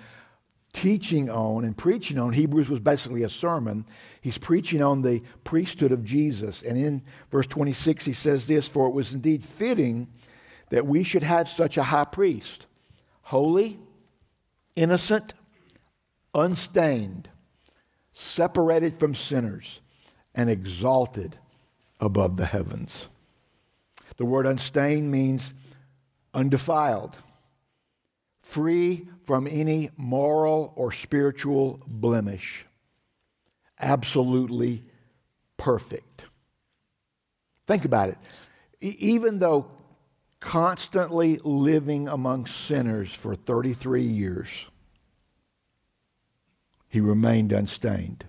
teaching 0.73 1.29
on 1.29 1.65
and 1.65 1.77
preaching 1.77 2.17
on, 2.17 2.33
Hebrews 2.33 2.69
was 2.69 2.79
basically 2.79 3.21
a 3.21 3.29
sermon. 3.29 3.85
He's 4.21 4.39
preaching 4.39 4.81
on 4.81 5.03
the 5.03 5.21
priesthood 5.43 5.91
of 5.91 6.03
Jesus. 6.03 6.63
And 6.63 6.79
in 6.79 7.03
verse 7.29 7.45
26, 7.45 8.05
he 8.05 8.13
says 8.13 8.47
this 8.47 8.67
For 8.67 8.87
it 8.87 8.93
was 8.93 9.13
indeed 9.13 9.43
fitting 9.43 10.07
that 10.69 10.85
we 10.85 11.03
should 11.03 11.23
have 11.23 11.47
such 11.47 11.77
a 11.77 11.83
high 11.83 12.05
priest, 12.05 12.65
holy, 13.23 13.77
innocent, 14.75 15.33
unstained 16.33 17.29
separated 18.15 18.97
from 18.97 19.13
sinners, 19.13 19.81
and 20.33 20.49
exalted 20.49 21.35
above 21.99 22.37
the 22.37 22.45
heavens. 22.45 23.09
The 24.17 24.25
word 24.25 24.45
unstained 24.45 25.11
means 25.11 25.53
undefiled, 26.33 27.17
free 28.41 29.07
from 29.25 29.47
any 29.47 29.89
moral 29.97 30.71
or 30.77 30.91
spiritual 30.93 31.81
blemish, 31.87 32.65
absolutely 33.79 34.83
perfect. 35.57 36.25
Think 37.67 37.83
about 37.83 38.09
it. 38.09 38.17
even 38.81 39.39
though 39.39 39.71
constantly 40.45 41.39
living 41.43 42.07
among 42.07 42.45
sinners 42.45 43.11
for 43.11 43.33
33 43.35 44.03
years, 44.03 44.67
he 46.87 46.99
remained 46.99 47.51
unstained. 47.51 48.23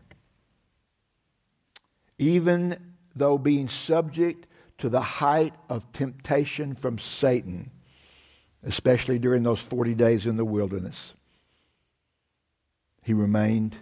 Even 2.18 2.94
though 3.14 3.36
being 3.36 3.68
subject 3.68 4.46
to 4.78 4.88
the 4.88 5.00
height 5.00 5.52
of 5.68 5.92
temptation 5.92 6.74
from 6.74 6.98
Satan, 6.98 7.70
especially 8.62 9.18
during 9.18 9.42
those 9.42 9.60
40 9.60 9.92
days 9.94 10.26
in 10.26 10.38
the 10.38 10.44
wilderness, 10.44 11.12
he 13.02 13.12
remained 13.12 13.76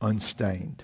unstained. 0.00 0.82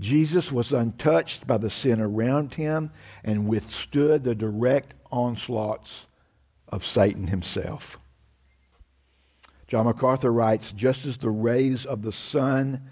Jesus 0.00 0.50
was 0.50 0.72
untouched 0.72 1.46
by 1.46 1.58
the 1.58 1.70
sin 1.70 2.00
around 2.00 2.54
him 2.54 2.90
and 3.22 3.46
withstood 3.46 4.24
the 4.24 4.34
direct 4.34 4.94
onslaughts 5.12 6.06
of 6.68 6.84
Satan 6.84 7.28
himself. 7.28 7.98
John 9.68 9.86
MacArthur 9.86 10.32
writes 10.32 10.72
just 10.72 11.06
as 11.06 11.18
the 11.18 11.30
rays 11.30 11.86
of 11.86 12.02
the 12.02 12.12
sun 12.12 12.82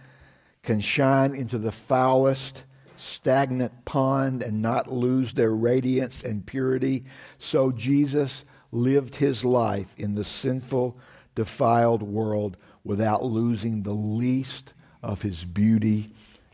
can 0.62 0.80
shine 0.80 1.35
into 1.35 1.59
the 1.59 1.73
foulest, 1.73 2.64
stagnant 2.97 3.85
pond 3.85 4.42
and 4.42 4.62
not 4.62 4.92
lose 4.92 5.32
their 5.32 5.50
radiance 5.50 6.23
and 6.23 6.47
purity, 6.47 7.04
so 7.38 7.73
Jesus 7.73 8.44
lived 8.71 9.16
his 9.16 9.44
life 9.44 9.94
in 9.99 10.14
the 10.14 10.25
sinful, 10.25 10.97
defiled 11.35 12.02
world 12.02 12.56
without 12.85 13.25
losing 13.25 13.82
the 13.82 13.92
least 13.92 14.73
of 15.02 15.23
his 15.23 15.44
beauty 15.44 16.12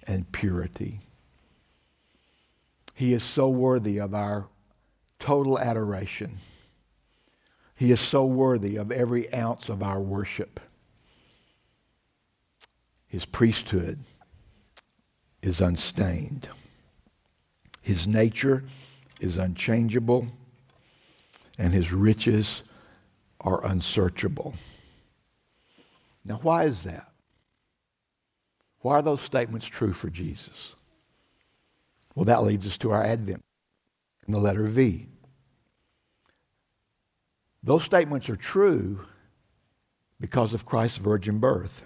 and 0.09 0.33
purity. 0.33 1.01
He 2.95 3.13
is 3.13 3.23
so 3.23 3.49
worthy 3.49 3.99
of 3.99 4.15
our 4.15 4.49
total 5.21 5.59
adoration. 5.59 6.39
He 7.77 7.93
is 7.93 8.01
so 8.01 8.25
worthy 8.25 8.75
of 8.77 8.91
every 8.91 9.33
ounce 9.33 9.69
of 9.69 9.83
our 9.83 10.01
worship. 10.01 10.59
His 13.07 13.25
priesthood 13.25 14.01
is 15.43 15.61
unstained. 15.61 16.49
His 17.83 18.09
nature 18.09 18.65
is 19.21 19.39
unchangeable, 19.39 20.27
and 21.57 21.73
his 21.73 21.93
riches 21.93 22.65
are 23.41 23.65
unsearchable. 23.65 24.55
Now, 26.25 26.41
why 26.43 26.65
is 26.65 26.83
that? 26.83 27.08
Why 28.81 28.95
are 28.95 29.03
those 29.03 29.21
statements 29.21 29.67
true 29.67 29.93
for 29.93 30.09
Jesus? 30.09 30.75
Well, 32.15 32.25
that 32.25 32.43
leads 32.43 32.67
us 32.67 32.79
to 32.79 32.91
our 32.93 33.05
Advent 33.05 33.45
in 34.27 34.33
the 34.33 34.41
letter 34.41 34.67
V. 34.67 35.09
Those 37.63 37.85
statements 37.85 38.29
are 38.29 38.37
true 38.37 39.05
because 40.21 40.55
of 40.55 40.65
Christ's 40.65 40.99
virgin 40.99 41.39
birth. 41.39 41.85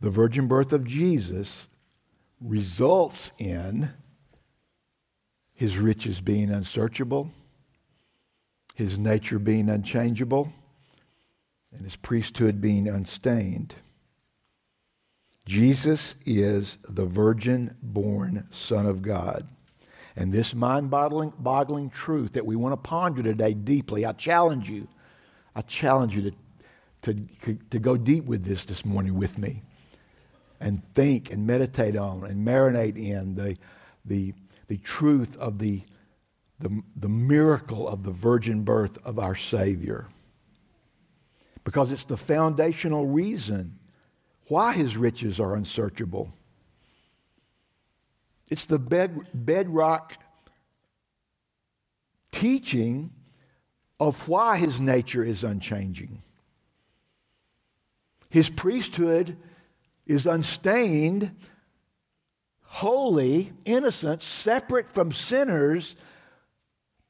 The 0.00 0.10
virgin 0.10 0.46
birth 0.46 0.72
of 0.72 0.84
Jesus 0.84 1.66
results 2.40 3.32
in 3.38 3.90
his 5.54 5.78
riches 5.78 6.20
being 6.20 6.50
unsearchable, 6.50 7.30
his 8.74 8.98
nature 8.98 9.38
being 9.38 9.70
unchangeable, 9.70 10.52
and 11.72 11.82
his 11.82 11.96
priesthood 11.96 12.60
being 12.60 12.86
unstained. 12.88 13.74
Jesus 15.46 16.16
is 16.26 16.76
the 16.88 17.06
virgin 17.06 17.76
born 17.82 18.46
Son 18.50 18.84
of 18.84 19.00
God. 19.00 19.48
And 20.16 20.32
this 20.32 20.54
mind 20.54 20.90
boggling 20.90 21.90
truth 21.90 22.32
that 22.32 22.44
we 22.46 22.56
want 22.56 22.72
to 22.72 22.88
ponder 22.88 23.22
today 23.22 23.54
deeply, 23.54 24.04
I 24.04 24.12
challenge 24.12 24.68
you. 24.68 24.88
I 25.54 25.62
challenge 25.62 26.16
you 26.16 26.32
to, 27.02 27.14
to, 27.14 27.58
to 27.70 27.78
go 27.78 27.96
deep 27.96 28.24
with 28.24 28.44
this 28.44 28.64
this 28.64 28.84
morning 28.84 29.14
with 29.14 29.38
me. 29.38 29.62
and 30.60 30.82
think 30.94 31.32
and 31.32 31.46
meditate 31.46 31.96
on 31.96 32.24
and 32.24 32.46
marinate 32.46 32.96
in 32.96 33.34
the, 33.34 33.56
the, 34.04 34.32
the 34.68 34.78
truth 34.78 35.36
of 35.38 35.58
the, 35.58 35.82
the, 36.58 36.82
the 36.96 37.08
miracle 37.08 37.88
of 37.88 38.02
the 38.02 38.10
virgin 38.10 38.62
birth 38.62 38.98
of 39.04 39.18
our 39.18 39.34
Savior. 39.34 40.08
Because 41.64 41.92
it's 41.92 42.04
the 42.04 42.16
foundational 42.16 43.06
reason 43.06 43.78
why 44.48 44.72
his 44.72 44.96
riches 44.96 45.40
are 45.40 45.54
unsearchable. 45.54 46.32
It's 48.50 48.66
the 48.66 48.78
bed, 48.78 49.28
bedrock 49.34 50.18
teaching 52.30 53.10
of 53.98 54.28
why 54.28 54.58
his 54.58 54.80
nature 54.80 55.24
is 55.24 55.42
unchanging. 55.42 56.22
His 58.30 58.50
priesthood 58.50 59.36
is 60.06 60.26
unstained, 60.26 61.30
holy, 62.62 63.52
innocent, 63.64 64.22
separate 64.22 64.90
from 64.90 65.10
sinners 65.12 65.96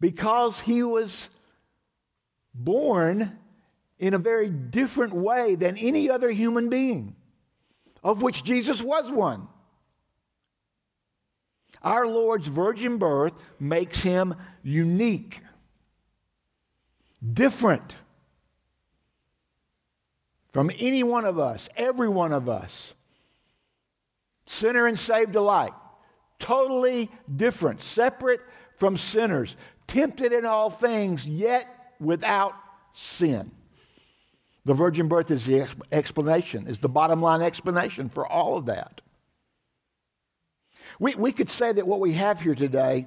because 0.00 0.60
he 0.60 0.82
was 0.82 1.28
born 2.54 3.38
in 3.98 4.14
a 4.14 4.18
very 4.18 4.48
different 4.48 5.12
way 5.12 5.54
than 5.54 5.76
any 5.76 6.08
other 6.08 6.30
human 6.30 6.68
being, 6.68 7.16
of 8.06 8.22
which 8.22 8.44
Jesus 8.44 8.80
was 8.80 9.10
one. 9.10 9.48
Our 11.82 12.06
Lord's 12.06 12.46
virgin 12.46 12.98
birth 12.98 13.32
makes 13.58 14.00
him 14.00 14.36
unique, 14.62 15.40
different 17.32 17.96
from 20.50 20.70
any 20.78 21.02
one 21.02 21.24
of 21.24 21.40
us, 21.40 21.68
every 21.76 22.08
one 22.08 22.32
of 22.32 22.48
us, 22.48 22.94
sinner 24.46 24.86
and 24.86 24.96
saved 24.96 25.34
alike, 25.34 25.74
totally 26.38 27.10
different, 27.34 27.80
separate 27.80 28.40
from 28.76 28.96
sinners, 28.96 29.56
tempted 29.88 30.32
in 30.32 30.44
all 30.44 30.70
things, 30.70 31.28
yet 31.28 31.66
without 31.98 32.52
sin. 32.92 33.50
The 34.66 34.74
virgin 34.74 35.06
birth 35.06 35.30
is 35.30 35.46
the 35.46 35.68
explanation, 35.92 36.66
is 36.66 36.80
the 36.80 36.88
bottom 36.88 37.22
line 37.22 37.40
explanation 37.40 38.08
for 38.08 38.26
all 38.26 38.56
of 38.56 38.66
that. 38.66 39.00
We, 40.98 41.14
we 41.14 41.30
could 41.30 41.48
say 41.48 41.70
that 41.70 41.86
what 41.86 42.00
we 42.00 42.14
have 42.14 42.40
here 42.40 42.56
today 42.56 43.06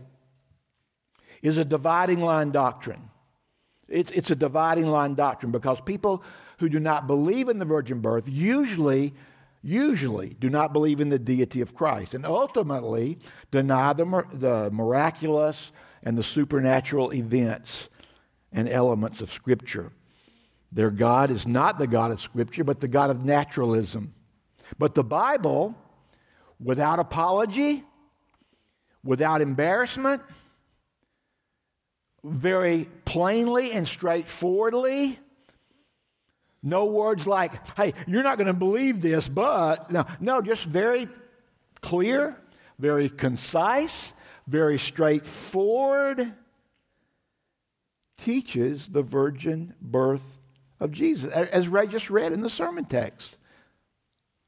is 1.41 1.57
a 1.57 1.65
dividing 1.65 2.21
line 2.21 2.51
doctrine. 2.51 3.09
It's, 3.89 4.09
it's 4.11 4.31
a 4.31 4.37
dividing 4.37 4.87
line 4.87 5.15
doctrine 5.15 5.51
because 5.51 5.81
people 5.81 6.23
who 6.59 6.69
do 6.69 6.79
not 6.79 7.07
believe 7.07 7.49
in 7.49 7.59
the 7.59 7.65
virgin 7.65 7.99
birth 7.99 8.29
usually, 8.29 9.13
usually 9.61 10.37
do 10.39 10.49
not 10.49 10.71
believe 10.71 11.01
in 11.01 11.09
the 11.09 11.19
deity 11.19 11.59
of 11.59 11.75
Christ 11.75 12.13
and 12.13 12.25
ultimately 12.25 13.19
deny 13.51 13.91
the, 13.91 14.05
the 14.31 14.69
miraculous 14.71 15.73
and 16.03 16.17
the 16.17 16.23
supernatural 16.23 17.13
events 17.13 17.89
and 18.53 18.69
elements 18.69 19.19
of 19.19 19.29
Scripture. 19.29 19.91
Their 20.71 20.91
God 20.91 21.31
is 21.31 21.47
not 21.47 21.79
the 21.79 21.87
God 21.87 22.11
of 22.11 22.21
Scripture, 22.21 22.63
but 22.63 22.79
the 22.79 22.87
God 22.87 23.09
of 23.09 23.25
naturalism. 23.25 24.13
But 24.77 24.93
the 24.93 25.03
Bible 25.03 25.75
without 26.59 26.99
apology, 26.99 27.83
without 29.03 29.41
embarrassment, 29.41 30.21
very 32.23 32.87
plainly 33.05 33.71
and 33.71 33.87
straightforwardly. 33.87 35.17
No 36.61 36.85
words 36.85 37.25
like, 37.25 37.53
hey, 37.77 37.93
you're 38.05 38.23
not 38.23 38.37
going 38.37 38.47
to 38.47 38.53
believe 38.53 39.01
this, 39.01 39.29
but. 39.29 39.89
No, 39.89 40.05
no, 40.19 40.41
just 40.41 40.65
very 40.65 41.07
clear, 41.81 42.35
very 42.77 43.09
concise, 43.09 44.11
very 44.45 44.77
straightforward. 44.77 46.33
Teaches 48.17 48.89
the 48.89 49.01
virgin 49.01 49.73
birth 49.81 50.38
of 50.79 50.91
Jesus, 50.91 51.31
as 51.31 51.67
Ray 51.67 51.87
just 51.87 52.09
read 52.09 52.31
in 52.31 52.41
the 52.41 52.49
sermon 52.49 52.85
text 52.85 53.37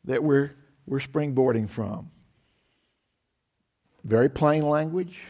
that 0.06 0.24
we're 0.24 0.52
we're 0.86 1.00
springboarding 1.00 1.70
from. 1.70 2.12
Very 4.04 4.30
plain 4.30 4.63
language, 4.63 5.24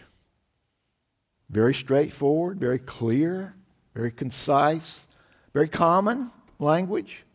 very 1.50 1.74
straightforward, 1.74 2.60
very 2.60 2.80
clear, 2.80 3.54
very 3.94 4.12
concise, 4.12 5.06
very 5.54 5.68
common 5.68 6.32
language. 6.60 7.26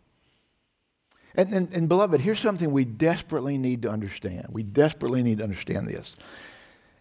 And, 1.35 1.53
and, 1.53 1.73
and, 1.75 1.89
beloved, 1.89 2.21
here's 2.23 2.39
something 2.39 2.73
we 2.73 2.87
desperately 2.87 3.59
need 3.59 3.83
to 3.83 3.91
understand. 3.91 4.47
We 4.51 4.63
desperately 4.63 5.23
need 5.23 5.39
to 5.39 5.45
understand 5.45 5.87
this. 5.87 6.17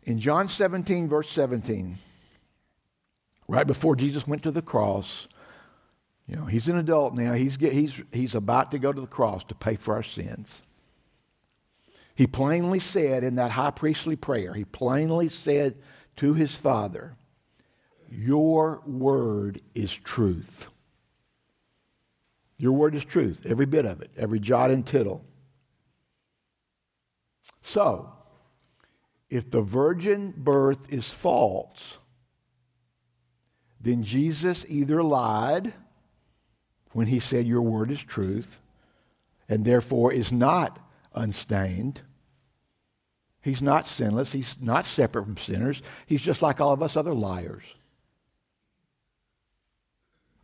In 0.04 0.20
John 0.20 0.50
17, 0.50 1.08
verse 1.08 1.30
17, 1.30 1.98
right 3.48 3.66
before 3.66 3.96
Jesus 3.96 4.28
went 4.28 4.44
to 4.44 4.52
the 4.52 4.62
cross, 4.62 5.30
you 6.28 6.36
know, 6.36 6.46
he's 6.46 6.68
an 6.68 6.78
adult 6.78 7.14
now. 7.14 7.34
He's, 7.34 7.56
he's, 7.58 8.02
he's 8.12 8.36
about 8.36 8.72
to 8.72 8.80
go 8.80 8.92
to 8.92 9.02
the 9.02 9.08
cross 9.08 9.44
to 9.46 9.56
pay 9.56 9.76
for 9.76 9.94
our 9.96 10.04
sins. 10.04 10.64
He 12.16 12.26
plainly 12.26 12.80
said 12.80 13.24
in 13.24 13.36
that 13.36 13.52
high 13.52 13.72
priestly 13.72 14.16
prayer, 14.16 14.54
he 14.54 14.66
plainly 14.66 15.30
said 15.30 15.76
to 16.16 16.34
his 16.34 16.56
Father, 16.56 17.16
Your 18.10 18.82
word 18.88 19.62
is 19.76 19.94
truth. 19.94 20.68
Your 22.58 22.72
word 22.72 22.96
is 22.96 23.04
truth, 23.04 23.46
every 23.46 23.66
bit 23.66 23.86
of 23.86 24.02
it, 24.02 24.12
every 24.16 24.40
jot 24.40 24.72
and 24.72 24.88
tittle. 24.88 25.26
So, 27.62 28.14
if 29.30 29.50
the 29.50 29.62
virgin 29.62 30.34
birth 30.38 30.92
is 30.92 31.12
false, 31.12 31.98
then 33.82 34.04
Jesus 34.04 34.66
either 34.70 35.04
lied 35.04 35.74
when 36.96 37.08
he 37.08 37.20
said, 37.20 37.46
Your 37.46 37.62
word 37.62 37.92
is 37.92 38.02
truth, 38.02 38.58
and 39.50 39.66
therefore 39.66 40.14
is 40.14 40.32
not 40.32 40.80
unstained. 41.14 42.02
He's 43.42 43.62
not 43.62 43.86
sinless. 43.86 44.32
He's 44.32 44.56
not 44.62 44.86
separate 44.86 45.26
from 45.26 45.36
sinners. 45.36 45.82
He's 46.06 46.22
just 46.22 46.42
like 46.42 46.62
all 46.62 46.72
of 46.72 46.82
us 46.82 46.96
other 46.96 47.14
liars. 47.14 47.66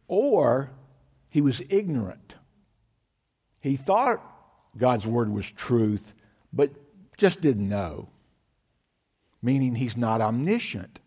Or 0.09 0.71
he 1.29 1.39
was 1.39 1.63
ignorant. 1.69 2.35
He 3.61 3.77
thought 3.77 4.21
God's 4.77 5.07
word 5.07 5.31
was 5.31 5.49
truth, 5.49 6.13
but 6.51 6.71
just 7.15 7.39
didn't 7.39 7.69
know, 7.69 8.09
meaning 9.41 9.75
he's 9.75 9.95
not 9.95 10.19
omniscient. 10.19 10.99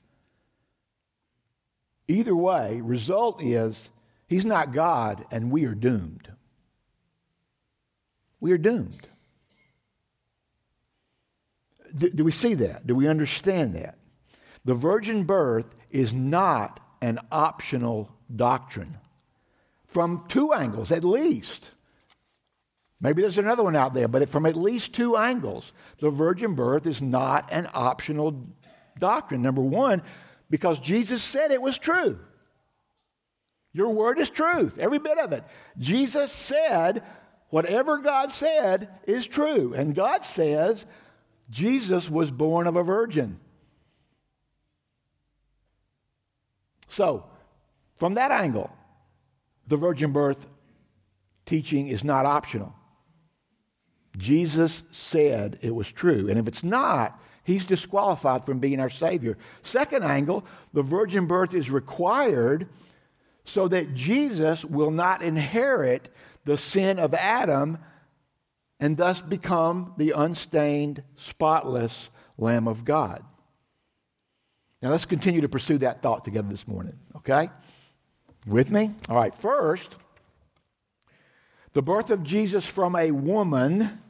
Either 2.08 2.34
way, 2.34 2.80
result 2.80 3.42
is 3.42 3.90
he's 4.26 4.44
not 4.44 4.72
God 4.72 5.24
and 5.30 5.50
we 5.50 5.64
are 5.64 5.74
doomed. 5.74 6.30
We 8.40 8.52
are 8.52 8.58
doomed 8.58 9.08
do, 11.94 12.10
do 12.10 12.24
we 12.24 12.32
see 12.32 12.54
that? 12.54 12.86
Do 12.86 12.94
we 12.94 13.08
understand 13.08 13.74
that? 13.74 13.96
The 14.64 14.74
virgin 14.74 15.24
birth 15.24 15.66
is 15.90 16.12
not 16.12 16.80
an 17.00 17.18
optional 17.30 18.10
doctrine 18.34 18.96
from 19.86 20.24
two 20.28 20.52
angles 20.52 20.90
at 20.90 21.04
least. 21.04 21.70
Maybe 23.00 23.22
there's 23.22 23.38
another 23.38 23.62
one 23.62 23.76
out 23.76 23.92
there, 23.92 24.08
but 24.08 24.28
from 24.30 24.46
at 24.46 24.56
least 24.56 24.94
two 24.94 25.16
angles, 25.16 25.72
the 25.98 26.10
virgin 26.10 26.54
birth 26.54 26.86
is 26.86 27.02
not 27.02 27.52
an 27.52 27.68
optional 27.74 28.46
doctrine. 28.98 29.42
Number 29.42 29.60
one, 29.60 30.02
because 30.48 30.78
Jesus 30.78 31.22
said 31.22 31.50
it 31.50 31.60
was 31.60 31.78
true. 31.78 32.18
Your 33.74 33.90
word 33.90 34.18
is 34.18 34.30
truth, 34.30 34.78
every 34.78 34.98
bit 34.98 35.18
of 35.18 35.32
it. 35.32 35.44
Jesus 35.76 36.32
said, 36.32 37.02
whatever 37.50 37.98
God 37.98 38.30
said 38.30 38.88
is 39.06 39.26
true. 39.26 39.74
And 39.74 39.94
God 39.94 40.24
says, 40.24 40.86
Jesus 41.50 42.08
was 42.08 42.30
born 42.30 42.66
of 42.66 42.76
a 42.76 42.84
virgin. 42.84 43.40
So, 46.88 47.26
from 47.98 48.14
that 48.14 48.30
angle, 48.30 48.70
the 49.66 49.76
virgin 49.76 50.12
birth 50.12 50.46
teaching 51.44 51.88
is 51.88 52.04
not 52.04 52.26
optional. 52.26 52.74
Jesus 54.16 54.84
said 54.92 55.58
it 55.62 55.74
was 55.74 55.90
true. 55.90 56.28
And 56.28 56.38
if 56.38 56.46
it's 56.46 56.62
not, 56.62 57.20
he's 57.42 57.66
disqualified 57.66 58.44
from 58.44 58.60
being 58.60 58.78
our 58.78 58.90
Savior. 58.90 59.36
Second 59.62 60.04
angle, 60.04 60.44
the 60.72 60.82
virgin 60.82 61.26
birth 61.26 61.54
is 61.54 61.70
required 61.70 62.68
so 63.44 63.68
that 63.68 63.94
Jesus 63.94 64.64
will 64.64 64.90
not 64.90 65.22
inherit 65.22 66.08
the 66.44 66.56
sin 66.56 66.98
of 66.98 67.14
Adam 67.14 67.78
and 68.80 68.96
thus 68.96 69.20
become 69.20 69.94
the 69.96 70.12
unstained, 70.12 71.02
spotless 71.16 72.10
Lamb 72.36 72.66
of 72.66 72.84
God. 72.84 73.22
Now 74.82 74.90
let's 74.90 75.06
continue 75.06 75.40
to 75.42 75.48
pursue 75.48 75.78
that 75.78 76.02
thought 76.02 76.24
together 76.24 76.48
this 76.48 76.68
morning, 76.68 76.98
okay? 77.16 77.48
With 78.46 78.70
me? 78.70 78.90
All 79.08 79.16
right, 79.16 79.34
first, 79.34 79.96
the 81.72 81.82
birth 81.82 82.10
of 82.10 82.22
Jesus 82.22 82.66
from 82.66 82.96
a 82.96 83.10
woman 83.10 84.00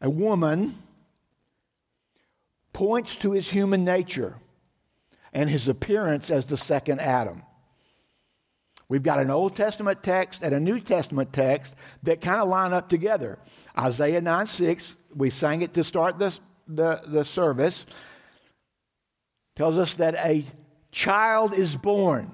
a 0.00 0.10
woman, 0.10 0.76
points 2.72 3.16
to 3.16 3.32
his 3.32 3.50
human 3.50 3.84
nature 3.84 4.36
and 5.32 5.50
his 5.50 5.68
appearance 5.68 6.30
as 6.30 6.46
the 6.46 6.56
second 6.56 7.00
Adam. 7.00 7.42
We've 8.90 9.04
got 9.04 9.20
an 9.20 9.30
Old 9.30 9.54
Testament 9.54 10.02
text 10.02 10.42
and 10.42 10.52
a 10.52 10.58
New 10.58 10.80
Testament 10.80 11.32
text 11.32 11.76
that 12.02 12.20
kind 12.20 12.40
of 12.40 12.48
line 12.48 12.72
up 12.72 12.88
together. 12.88 13.38
Isaiah 13.78 14.20
9 14.20 14.46
6, 14.46 14.96
we 15.14 15.30
sang 15.30 15.62
it 15.62 15.74
to 15.74 15.84
start 15.84 16.18
the, 16.18 16.36
the 16.66 17.24
service, 17.24 17.86
tells 19.54 19.78
us 19.78 19.94
that 19.94 20.16
a 20.16 20.44
child 20.90 21.54
is 21.54 21.76
born. 21.76 22.32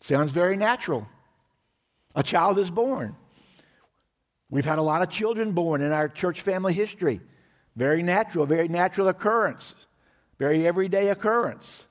Sounds 0.00 0.30
very 0.30 0.56
natural. 0.56 1.08
A 2.14 2.22
child 2.22 2.56
is 2.60 2.70
born. 2.70 3.16
We've 4.50 4.64
had 4.64 4.78
a 4.78 4.82
lot 4.82 5.02
of 5.02 5.10
children 5.10 5.50
born 5.50 5.82
in 5.82 5.90
our 5.90 6.08
church 6.08 6.42
family 6.42 6.74
history. 6.74 7.20
Very 7.74 8.04
natural, 8.04 8.46
very 8.46 8.68
natural 8.68 9.08
occurrence, 9.08 9.74
very 10.38 10.64
everyday 10.64 11.08
occurrence. 11.08 11.88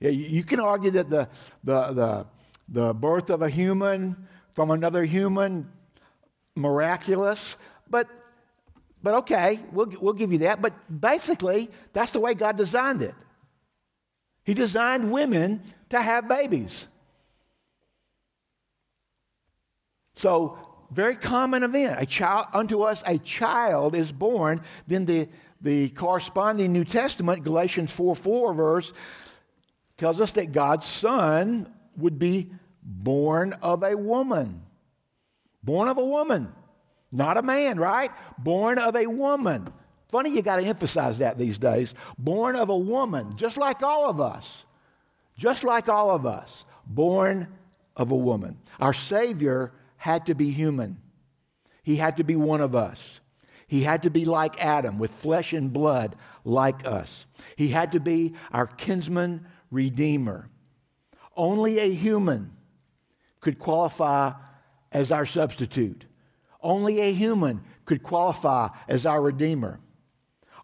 You 0.00 0.44
can 0.44 0.60
argue 0.60 0.92
that 0.92 1.10
the, 1.10 1.28
the, 1.64 1.92
the, 1.92 2.26
the 2.68 2.94
birth 2.94 3.30
of 3.30 3.42
a 3.42 3.48
human 3.48 4.28
from 4.52 4.70
another 4.70 5.04
human, 5.04 5.70
miraculous, 6.54 7.56
but, 7.90 8.08
but 9.02 9.14
okay, 9.14 9.60
we'll, 9.72 9.92
we'll 10.00 10.12
give 10.12 10.32
you 10.32 10.38
that. 10.38 10.62
But 10.62 10.72
basically, 11.00 11.70
that's 11.92 12.12
the 12.12 12.20
way 12.20 12.34
God 12.34 12.56
designed 12.56 13.02
it. 13.02 13.14
He 14.44 14.54
designed 14.54 15.10
women 15.12 15.62
to 15.90 16.00
have 16.00 16.28
babies. 16.28 16.86
So, 20.14 20.58
very 20.90 21.16
common 21.16 21.62
event. 21.62 22.00
A 22.00 22.06
child 22.06 22.46
unto 22.52 22.82
us 22.82 23.02
a 23.06 23.18
child 23.18 23.94
is 23.94 24.10
born. 24.10 24.62
Then 24.86 25.04
the, 25.04 25.28
the 25.60 25.90
corresponding 25.90 26.72
New 26.72 26.84
Testament, 26.84 27.44
Galatians 27.44 27.92
4 27.92 28.16
4 28.16 28.54
verse, 28.54 28.92
tells 29.98 30.20
us 30.20 30.32
that 30.34 30.52
God's 30.52 30.86
Son 30.86 31.70
would 31.96 32.18
be 32.18 32.50
born 32.82 33.52
of 33.60 33.82
a 33.82 33.96
woman. 33.96 34.62
Born 35.62 35.88
of 35.88 35.98
a 35.98 36.04
woman, 36.04 36.50
not 37.12 37.36
a 37.36 37.42
man, 37.42 37.78
right? 37.78 38.10
Born 38.38 38.78
of 38.78 38.96
a 38.96 39.06
woman. 39.06 39.68
Funny, 40.08 40.30
you 40.30 40.40
got 40.40 40.56
to 40.56 40.62
emphasize 40.62 41.18
that 41.18 41.36
these 41.36 41.58
days. 41.58 41.94
Born 42.16 42.56
of 42.56 42.70
a 42.70 42.76
woman, 42.76 43.36
just 43.36 43.58
like 43.58 43.82
all 43.82 44.08
of 44.08 44.20
us. 44.20 44.64
Just 45.36 45.64
like 45.64 45.88
all 45.88 46.10
of 46.10 46.24
us. 46.24 46.64
Born 46.86 47.48
of 47.96 48.10
a 48.12 48.16
woman. 48.16 48.56
Our 48.80 48.94
Savior 48.94 49.72
had 49.96 50.26
to 50.26 50.34
be 50.34 50.50
human, 50.50 50.98
He 51.82 51.96
had 51.96 52.16
to 52.18 52.24
be 52.24 52.36
one 52.36 52.60
of 52.60 52.74
us. 52.74 53.20
He 53.66 53.82
had 53.82 54.04
to 54.04 54.10
be 54.10 54.24
like 54.24 54.64
Adam, 54.64 54.98
with 54.98 55.10
flesh 55.10 55.52
and 55.52 55.70
blood 55.70 56.16
like 56.42 56.86
us. 56.86 57.26
He 57.56 57.68
had 57.68 57.92
to 57.92 58.00
be 58.00 58.34
our 58.50 58.66
kinsman 58.66 59.44
redeemer. 59.70 60.48
Only 61.36 61.78
a 61.78 61.92
human 61.92 62.52
could 63.40 63.58
qualify 63.58 64.32
as 64.90 65.12
our 65.12 65.26
substitute. 65.26 66.04
Only 66.60 67.00
a 67.00 67.12
human 67.12 67.62
could 67.84 68.02
qualify 68.02 68.68
as 68.88 69.06
our 69.06 69.20
redeemer. 69.20 69.80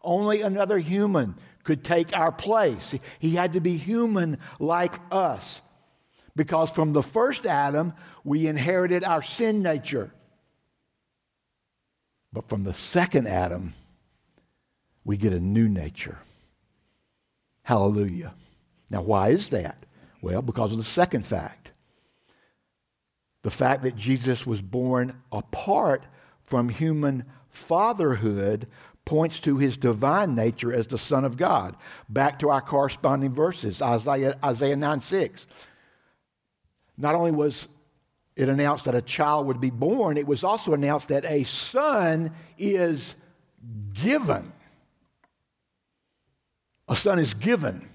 Only 0.02 0.42
another 0.42 0.78
human 0.78 1.36
could 1.62 1.84
take 1.84 2.16
our 2.16 2.32
place. 2.32 2.94
He 3.18 3.30
had 3.30 3.54
to 3.54 3.60
be 3.60 3.76
human 3.76 4.38
like 4.58 4.94
us 5.10 5.62
because 6.36 6.70
from 6.70 6.92
the 6.92 7.02
first 7.02 7.46
Adam, 7.46 7.94
we 8.24 8.46
inherited 8.46 9.04
our 9.04 9.22
sin 9.22 9.62
nature. 9.62 10.12
But 12.32 12.48
from 12.48 12.64
the 12.64 12.74
second 12.74 13.28
Adam, 13.28 13.74
we 15.04 15.16
get 15.16 15.32
a 15.32 15.40
new 15.40 15.68
nature. 15.68 16.18
Hallelujah. 17.62 18.34
Now, 18.94 19.02
why 19.02 19.30
is 19.30 19.48
that? 19.48 19.86
Well, 20.22 20.40
because 20.40 20.70
of 20.70 20.78
the 20.78 20.84
second 20.84 21.26
fact 21.26 21.72
the 23.42 23.50
fact 23.50 23.82
that 23.82 23.96
Jesus 23.96 24.46
was 24.46 24.62
born 24.62 25.20
apart 25.32 26.06
from 26.44 26.68
human 26.68 27.24
fatherhood 27.50 28.68
points 29.04 29.40
to 29.40 29.58
his 29.58 29.76
divine 29.76 30.36
nature 30.36 30.72
as 30.72 30.86
the 30.86 30.96
Son 30.96 31.24
of 31.24 31.36
God. 31.36 31.74
Back 32.08 32.38
to 32.38 32.50
our 32.50 32.60
corresponding 32.60 33.34
verses 33.34 33.82
Isaiah, 33.82 34.38
Isaiah 34.44 34.76
9 34.76 35.00
6. 35.00 35.48
Not 36.96 37.16
only 37.16 37.32
was 37.32 37.66
it 38.36 38.48
announced 38.48 38.84
that 38.84 38.94
a 38.94 39.02
child 39.02 39.48
would 39.48 39.60
be 39.60 39.70
born, 39.70 40.16
it 40.16 40.26
was 40.28 40.44
also 40.44 40.72
announced 40.72 41.08
that 41.08 41.24
a 41.24 41.42
son 41.42 42.30
is 42.56 43.16
given. 43.92 44.52
A 46.86 46.94
son 46.94 47.18
is 47.18 47.34
given 47.34 47.88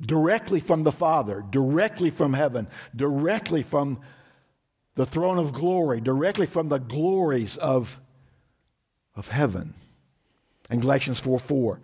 directly 0.00 0.60
from 0.60 0.84
the 0.84 0.92
Father, 0.92 1.44
directly 1.50 2.10
from 2.10 2.32
heaven, 2.32 2.68
directly 2.94 3.62
from 3.62 4.00
the 4.94 5.06
throne 5.06 5.38
of 5.38 5.52
glory, 5.52 6.00
directly 6.00 6.46
from 6.46 6.68
the 6.68 6.78
glories 6.78 7.56
of, 7.56 8.00
of 9.14 9.28
heaven. 9.28 9.74
In 10.70 10.80
Galatians 10.80 11.20
4 11.20 11.38
4, 11.38 11.80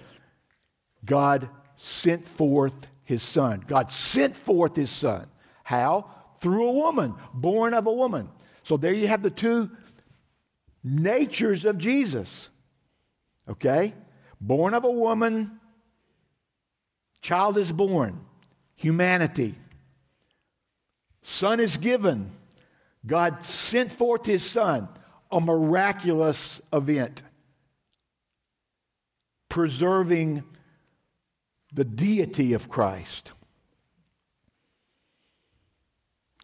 God 1.04 1.48
sent 1.76 2.26
forth 2.26 2.88
his 3.04 3.22
son. 3.22 3.64
God 3.66 3.92
sent 3.92 4.36
forth 4.36 4.76
his 4.76 4.90
son. 4.90 5.26
How? 5.62 6.10
Through 6.40 6.68
a 6.68 6.72
woman, 6.72 7.14
born 7.32 7.74
of 7.74 7.86
a 7.86 7.92
woman. 7.92 8.28
So 8.62 8.76
there 8.76 8.92
you 8.92 9.06
have 9.06 9.22
the 9.22 9.30
two 9.30 9.70
natures 10.82 11.64
of 11.64 11.78
Jesus. 11.78 12.50
Okay? 13.48 13.94
Born 14.40 14.74
of 14.74 14.84
a 14.84 14.90
woman, 14.90 15.58
Child 17.24 17.56
is 17.56 17.72
born, 17.72 18.20
humanity. 18.74 19.54
Son 21.22 21.58
is 21.58 21.78
given. 21.78 22.30
God 23.06 23.42
sent 23.42 23.90
forth 23.90 24.26
his 24.26 24.44
son, 24.44 24.90
a 25.32 25.40
miraculous 25.40 26.60
event, 26.70 27.22
preserving 29.48 30.44
the 31.72 31.86
deity 31.86 32.52
of 32.52 32.68
Christ. 32.68 33.32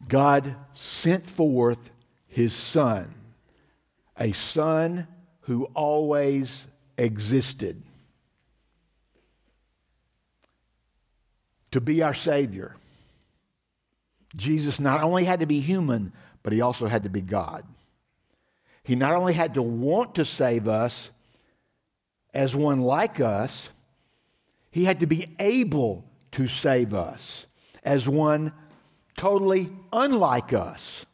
God 0.09 0.57
sent 0.73 1.27
forth 1.27 1.91
his 2.27 2.55
son, 2.55 3.15
a 4.19 4.33
son 4.33 5.07
who 5.41 5.65
always 5.75 6.67
existed. 6.97 7.83
To 11.73 11.81
be 11.81 12.03
our 12.03 12.15
Savior, 12.15 12.77
Jesus 14.37 14.81
not 14.81 15.03
only 15.03 15.25
had 15.25 15.41
to 15.41 15.47
be 15.47 15.61
human, 15.61 16.13
but 16.43 16.53
he 16.53 16.61
also 16.61 16.87
had 16.87 17.03
to 17.05 17.09
be 17.09 17.21
God. 17.21 17.65
He 18.83 18.97
not 18.97 19.15
only 19.15 19.35
had 19.35 19.55
to 19.55 19.63
want 19.63 20.17
to 20.17 20.25
save 20.25 20.69
us 20.69 21.11
as 22.33 22.55
one 22.55 22.81
like 22.81 23.21
us, 23.21 23.71
he 24.71 24.85
had 24.85 25.01
to 25.01 25.07
be 25.07 25.27
able 25.39 26.05
to 26.33 26.49
save 26.49 26.95
us 26.95 27.47
as 27.85 28.09
one 28.09 28.53
totally 29.17 29.69
unlike 29.93 30.53
us. 30.53 31.05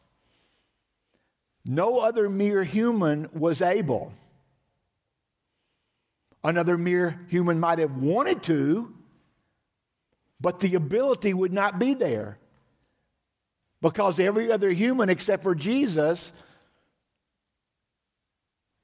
No 1.65 1.99
other 1.99 2.29
mere 2.29 2.63
human 2.63 3.29
was 3.33 3.61
able. 3.61 4.13
Another 6.43 6.77
mere 6.77 7.19
human 7.27 7.59
might 7.59 7.79
have 7.79 7.97
wanted 7.97 8.43
to, 8.43 8.93
but 10.39 10.59
the 10.59 10.75
ability 10.75 11.33
would 11.33 11.53
not 11.53 11.79
be 11.79 11.93
there 11.93 12.37
because 13.81 14.19
every 14.19 14.51
other 14.51 14.71
human 14.71 15.09
except 15.09 15.43
for 15.43 15.55
Jesus 15.55 16.33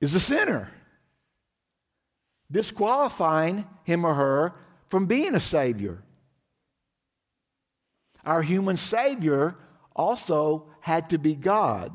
is 0.02 0.14
a 0.16 0.20
sinner, 0.20 0.72
disqualifying 2.52 3.66
him 3.84 4.06
or 4.06 4.14
her 4.14 4.54
from 4.90 5.06
being 5.06 5.36
a 5.36 5.40
Savior. 5.40 6.04
Our 8.26 8.42
human 8.42 8.78
Savior 8.78 9.56
also 9.96 10.68
had 10.82 11.10
to 11.12 11.18
be 11.18 11.36
God 11.36 11.92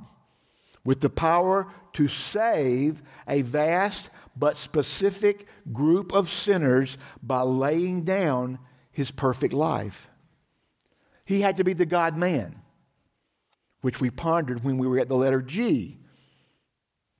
with 0.85 1.01
the 1.01 1.11
power 1.11 1.69
to 1.95 2.09
save 2.09 3.03
a 3.27 3.43
vast 3.43 4.11
but 4.37 4.57
specific 4.57 5.47
group 5.73 6.13
of 6.13 6.29
sinners 6.29 6.97
by 7.23 7.43
laying 7.43 8.05
down 8.05 8.59
his 8.99 9.13
perfect 9.13 9.55
life. 9.55 10.11
He 11.25 11.41
had 11.41 11.59
to 11.59 11.63
be 11.65 11.73
the 11.73 11.87
God 11.87 12.17
man, 12.17 12.61
which 13.81 14.01
we 14.01 14.11
pondered 14.11 14.65
when 14.65 14.77
we 14.77 14.89
were 14.89 14.99
at 14.99 15.07
the 15.07 15.15
letter 15.15 15.41
G 15.41 15.99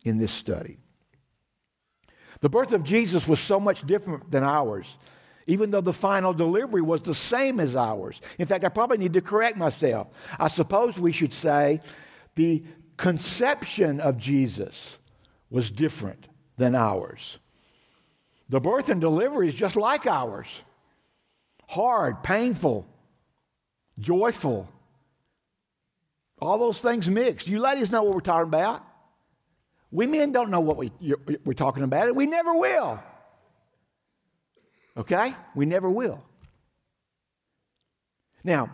in 0.05 0.19
this 0.19 0.33
study. 0.33 0.79
The 2.41 2.49
birth 2.49 2.73
of 2.73 2.83
Jesus 2.83 3.29
was 3.29 3.39
so 3.39 3.61
much 3.61 3.87
different 3.87 4.29
than 4.29 4.43
ours, 4.43 4.99
even 5.47 5.71
though 5.71 5.81
the 5.81 5.93
final 5.93 6.33
delivery 6.33 6.83
was 6.83 7.03
the 7.03 7.15
same 7.15 7.61
as 7.61 7.77
ours. 7.77 8.21
In 8.41 8.47
fact, 8.47 8.65
I 8.65 8.71
probably 8.71 8.99
need 8.99 9.13
to 9.13 9.21
correct 9.21 9.57
myself. 9.57 10.09
I 10.37 10.49
suppose 10.49 10.99
we 10.99 11.13
should 11.13 11.33
say 11.33 11.81
the 12.35 12.65
conception 12.97 14.01
of 14.01 14.19
Jesus 14.19 14.99
was 15.49 15.71
different 15.71 16.27
than 16.57 16.75
ours. 16.75 17.39
The 18.49 18.59
birth 18.59 18.89
and 18.89 19.01
delivery 19.01 19.47
is 19.47 19.55
just 19.55 19.77
like 19.77 20.09
ours 20.09 20.63
hard, 21.69 22.23
painful, 22.25 22.87
joyful. 23.99 24.69
All 26.41 26.59
those 26.59 26.81
things 26.81 27.09
mixed. 27.09 27.47
You 27.47 27.61
ladies 27.61 27.91
know 27.91 28.03
what 28.03 28.15
we're 28.15 28.21
talking 28.21 28.49
about. 28.49 28.85
We 29.91 30.07
men 30.07 30.33
don't 30.33 30.51
know 30.51 30.61
what 30.61 30.77
we, 30.77 30.93
we're 31.45 31.53
talking 31.53 31.83
about, 31.83 32.09
and 32.09 32.17
we 32.17 32.27
never 32.27 32.55
will. 32.55 33.03
Okay? 34.97 35.33
We 35.55 35.67
never 35.67 35.89
will. 35.89 36.23
Now, 38.45 38.71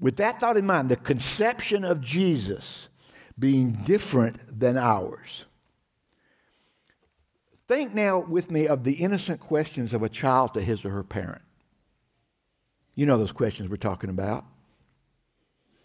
with 0.00 0.16
that 0.16 0.40
thought 0.40 0.56
in 0.56 0.66
mind, 0.66 0.88
the 0.88 0.96
conception 0.96 1.84
of 1.84 2.00
Jesus 2.00 2.88
being 3.38 3.72
different 3.84 4.58
than 4.60 4.76
ours. 4.76 5.44
Think 7.66 7.94
now 7.94 8.20
with 8.20 8.50
me 8.50 8.66
of 8.66 8.84
the 8.84 8.92
innocent 8.94 9.40
questions 9.40 9.94
of 9.94 10.02
a 10.02 10.08
child 10.08 10.54
to 10.54 10.60
his 10.60 10.84
or 10.84 10.90
her 10.90 11.02
parent. 11.02 11.42
You 12.94 13.06
know 13.06 13.16
those 13.16 13.32
questions 13.32 13.68
we're 13.68 13.76
talking 13.76 14.10
about. 14.10 14.44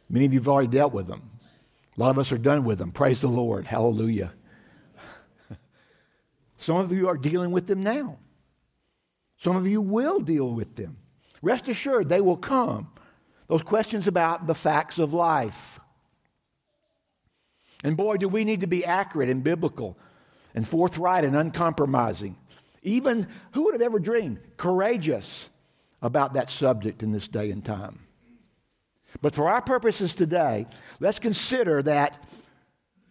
Many 0.09 0.25
of 0.25 0.33
you 0.33 0.39
have 0.39 0.47
already 0.47 0.67
dealt 0.67 0.93
with 0.93 1.07
them. 1.07 1.29
A 1.97 1.99
lot 1.99 2.11
of 2.11 2.19
us 2.19 2.31
are 2.31 2.37
done 2.37 2.63
with 2.63 2.77
them. 2.77 2.91
Praise 2.91 3.21
the 3.21 3.27
Lord. 3.27 3.65
Hallelujah. 3.65 4.33
Some 6.57 6.77
of 6.77 6.91
you 6.91 7.07
are 7.07 7.17
dealing 7.17 7.51
with 7.51 7.67
them 7.67 7.81
now. 7.81 8.17
Some 9.37 9.55
of 9.55 9.65
you 9.65 9.81
will 9.81 10.19
deal 10.19 10.53
with 10.53 10.75
them. 10.75 10.97
Rest 11.41 11.69
assured, 11.69 12.09
they 12.09 12.21
will 12.21 12.37
come. 12.37 12.89
Those 13.47 13.63
questions 13.63 14.07
about 14.07 14.47
the 14.47 14.55
facts 14.55 14.99
of 14.99 15.13
life. 15.13 15.79
And 17.83 17.95
boy, 17.95 18.17
do 18.17 18.27
we 18.27 18.43
need 18.43 18.61
to 18.61 18.67
be 18.67 18.83
accurate 18.83 19.29
and 19.29 19.43
biblical 19.43 19.97
and 20.55 20.67
forthright 20.67 21.23
and 21.23 21.35
uncompromising. 21.35 22.35
Even, 22.81 23.27
who 23.51 23.65
would 23.65 23.73
have 23.73 23.81
ever 23.81 23.99
dreamed, 23.99 24.39
courageous 24.57 25.49
about 26.01 26.33
that 26.33 26.49
subject 26.49 27.03
in 27.03 27.11
this 27.11 27.27
day 27.27 27.51
and 27.51 27.63
time. 27.63 27.99
But 29.21 29.35
for 29.35 29.49
our 29.49 29.61
purposes 29.61 30.13
today, 30.13 30.67
let's 30.99 31.19
consider 31.19 31.81
that, 31.83 32.23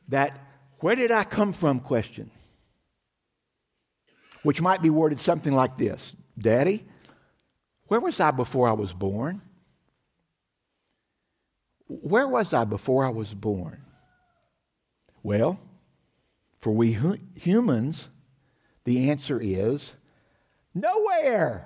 that 0.09 0.39
where 0.81 0.97
did 0.97 1.11
I 1.11 1.25
come 1.25 1.53
from 1.53 1.81
question, 1.81 2.31
which 4.43 4.63
might 4.63 4.81
be 4.81 4.91
worded 4.91 5.21
something 5.21 5.53
like 5.53 5.77
this 5.77 6.15
Daddy, 6.39 6.85
where 7.89 8.01
was 8.01 8.21
I 8.21 8.31
before 8.31 8.69
I 8.69 8.73
was 8.73 8.93
born? 8.93 9.43
Where 11.89 12.29
was 12.29 12.53
I 12.53 12.65
before 12.65 13.05
I 13.05 13.11
was 13.11 13.35
born? 13.35 13.83
Well, 15.23 15.59
for 16.59 16.73
we 16.73 16.99
humans, 17.37 18.09
the 18.85 19.11
answer 19.11 19.41
is 19.41 19.95
nowhere. 20.75 21.65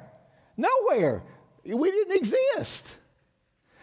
Nowhere. 0.56 1.22
We 1.64 1.90
didn't 1.90 2.16
exist. 2.16 2.94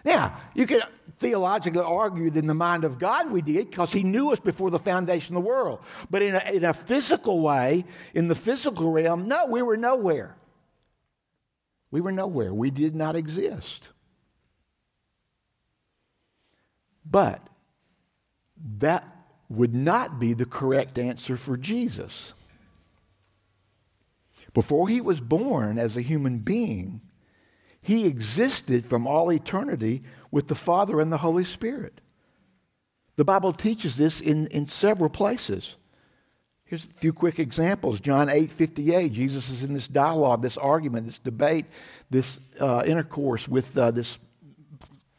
Now, 0.05 0.37
you 0.53 0.65
could 0.65 0.83
theologically 1.19 1.81
argue 1.81 2.29
that 2.29 2.39
in 2.39 2.47
the 2.47 2.53
mind 2.53 2.85
of 2.85 2.99
God 2.99 3.31
we 3.31 3.41
did 3.41 3.69
because 3.69 3.91
He 3.91 4.03
knew 4.03 4.31
us 4.31 4.39
before 4.39 4.69
the 4.69 4.79
foundation 4.79 5.35
of 5.35 5.43
the 5.43 5.49
world. 5.49 5.79
But 6.09 6.21
in 6.21 6.35
a, 6.35 6.51
in 6.51 6.63
a 6.63 6.73
physical 6.73 7.41
way, 7.41 7.85
in 8.13 8.27
the 8.27 8.35
physical 8.35 8.91
realm, 8.91 9.27
no, 9.27 9.47
we 9.47 9.61
were 9.61 9.77
nowhere. 9.77 10.35
We 11.91 12.01
were 12.01 12.11
nowhere. 12.11 12.53
We 12.53 12.69
did 12.69 12.95
not 12.95 13.15
exist. 13.15 13.89
But 17.09 17.41
that 18.77 19.05
would 19.49 19.73
not 19.73 20.19
be 20.19 20.33
the 20.33 20.45
correct 20.45 20.97
answer 20.97 21.35
for 21.35 21.57
Jesus. 21.57 22.33
Before 24.53 24.87
he 24.87 25.01
was 25.01 25.19
born 25.19 25.77
as 25.77 25.97
a 25.97 26.01
human 26.01 26.39
being, 26.39 27.01
he 27.81 28.05
existed 28.05 28.85
from 28.85 29.07
all 29.07 29.31
eternity 29.31 30.03
with 30.31 30.47
the 30.47 30.55
Father 30.55 30.99
and 30.99 31.11
the 31.11 31.17
Holy 31.17 31.43
Spirit. 31.43 32.01
The 33.15 33.25
Bible 33.25 33.51
teaches 33.51 33.97
this 33.97 34.21
in, 34.21 34.47
in 34.47 34.65
several 34.65 35.09
places. 35.09 35.75
Here's 36.65 36.85
a 36.85 36.87
few 36.87 37.13
quick 37.13 37.39
examples. 37.39 37.99
John 37.99 38.29
8 38.29 38.51
58, 38.51 39.11
Jesus 39.11 39.49
is 39.49 39.63
in 39.63 39.73
this 39.73 39.87
dialogue, 39.87 40.41
this 40.41 40.57
argument, 40.57 41.07
this 41.07 41.17
debate, 41.17 41.65
this 42.09 42.39
uh, 42.59 42.83
intercourse 42.85 43.47
with 43.47 43.75
uh, 43.77 43.91
this 43.91 44.19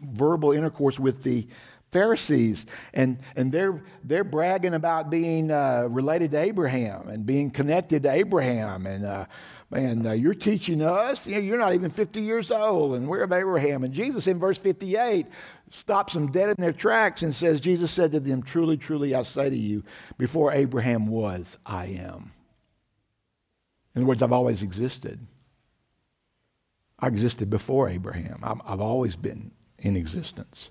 verbal 0.01 0.53
intercourse 0.53 0.99
with 0.99 1.23
the 1.23 1.47
Pharisees, 1.93 2.67
and, 2.95 3.19
and 3.35 3.51
they're, 3.51 3.83
they're 4.05 4.25
bragging 4.25 4.75
about 4.75 5.11
being 5.11 5.51
uh, 5.51 5.87
related 5.91 6.31
to 6.33 6.39
Abraham 6.39 7.09
and 7.09 7.27
being 7.27 7.51
connected 7.51 8.05
to 8.05 8.11
Abraham. 8.11 8.87
And, 8.87 9.05
uh, 9.05 9.27
and 9.73 10.07
uh, 10.07 10.13
you're 10.13 10.35
teaching 10.35 10.83
us, 10.83 11.27
you 11.27 11.35
know, 11.35 11.41
you're 11.41 11.59
not 11.59 11.75
even 11.75 11.91
50 11.91 12.21
years 12.21 12.51
old, 12.51 12.95
and 12.95 13.09
we're 13.09 13.23
of 13.23 13.33
Abraham. 13.33 13.85
And 13.85 13.93
Jesus, 13.93 14.27
in 14.27 14.39
verse 14.39 14.59
58, 14.59 15.27
stops 15.69 16.13
them 16.13 16.31
dead 16.31 16.49
in 16.51 16.57
their 16.59 16.73
tracks 16.73 17.23
and 17.23 17.35
says, 17.35 17.61
Jesus 17.61 17.91
said 17.91 18.13
to 18.13 18.21
them, 18.21 18.43
Truly, 18.43 18.77
truly, 18.77 19.15
I 19.15 19.23
say 19.23 19.51
to 19.51 19.57
you, 19.57 19.83
before 20.19 20.53
Abraham 20.53 21.07
was, 21.07 21.57
I 21.65 21.87
am. 21.87 22.33
In 23.95 24.03
other 24.03 24.07
words, 24.07 24.23
I've 24.23 24.33
always 24.33 24.63
existed. 24.63 25.27
I 26.99 27.09
existed 27.09 27.51
before 27.51 27.89
Abraham. 27.89 28.41
I've 28.43 28.81
always 28.81 29.17
been 29.17 29.53
in 29.79 29.97
existence. 29.97 30.71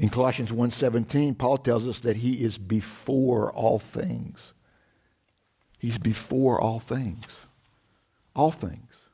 In 0.00 0.08
Colossians 0.08 0.50
1:17, 0.50 1.34
Paul 1.34 1.58
tells 1.58 1.86
us 1.86 2.00
that 2.00 2.16
he 2.16 2.42
is 2.42 2.56
before 2.56 3.52
all 3.52 3.78
things. 3.78 4.54
He's 5.78 5.98
before 5.98 6.58
all 6.58 6.80
things. 6.80 7.40
All 8.34 8.50
things. 8.50 9.08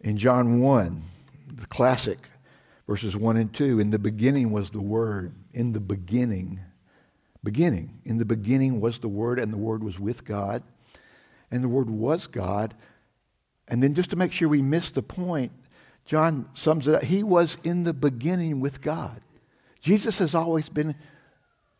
In 0.00 0.18
John 0.18 0.60
1, 0.60 1.04
the 1.46 1.66
classic 1.66 2.28
verses 2.88 3.14
1 3.14 3.36
and 3.36 3.54
2, 3.54 3.78
in 3.78 3.90
the 3.90 3.98
beginning 3.98 4.50
was 4.50 4.70
the 4.70 4.80
word, 4.80 5.32
in 5.52 5.70
the 5.70 5.80
beginning. 5.80 6.58
Beginning. 7.44 8.00
In 8.04 8.18
the 8.18 8.24
beginning 8.24 8.80
was 8.80 8.98
the 8.98 9.08
word 9.08 9.38
and 9.38 9.52
the 9.52 9.56
word 9.56 9.84
was 9.84 10.00
with 10.00 10.24
God 10.24 10.64
and 11.52 11.62
the 11.62 11.68
word 11.68 11.88
was 11.88 12.26
God. 12.26 12.74
And 13.68 13.80
then 13.80 13.94
just 13.94 14.10
to 14.10 14.16
make 14.16 14.32
sure 14.32 14.48
we 14.48 14.62
miss 14.62 14.90
the 14.90 15.02
point, 15.02 15.52
John 16.04 16.48
sums 16.54 16.86
it 16.88 16.94
up. 16.94 17.02
He 17.02 17.22
was 17.22 17.56
in 17.64 17.84
the 17.84 17.94
beginning 17.94 18.60
with 18.60 18.80
God. 18.80 19.20
Jesus 19.80 20.18
has 20.18 20.34
always 20.34 20.68
been 20.68 20.94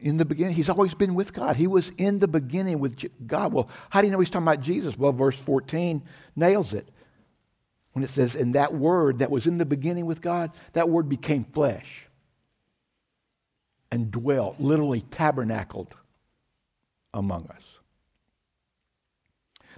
in 0.01 0.17
the 0.17 0.25
beginning. 0.25 0.55
He's 0.55 0.69
always 0.69 0.95
been 0.95 1.15
with 1.15 1.33
God. 1.33 1.57
He 1.57 1.67
was 1.67 1.91
in 1.91 2.19
the 2.19 2.29
beginning 2.29 2.79
with 2.79 3.05
God. 3.27 3.53
Well, 3.53 3.69
how 3.91 4.01
do 4.01 4.07
you 4.07 4.13
know 4.13 4.21
he's 4.21 4.31
talking 4.31 4.47
about 4.47 4.61
Jesus? 4.61 4.99
Well, 4.99 5.13
verse 5.13 5.39
14 5.39 6.03
nails 6.37 6.75
it. 6.75 6.89
When 7.93 8.03
it 8.03 8.11
says, 8.11 8.35
and 8.35 8.55
that 8.55 8.75
word 8.75 9.19
that 9.19 9.31
was 9.31 9.47
in 9.47 9.59
the 9.59 9.65
beginning 9.65 10.05
with 10.07 10.21
God, 10.21 10.51
that 10.73 10.89
word 10.89 11.09
became 11.09 11.45
flesh 11.45 12.09
and 13.93 14.11
dwelt, 14.11 14.59
literally 14.59 15.03
tabernacled 15.03 15.95
among 17.13 17.47
us. 17.47 17.79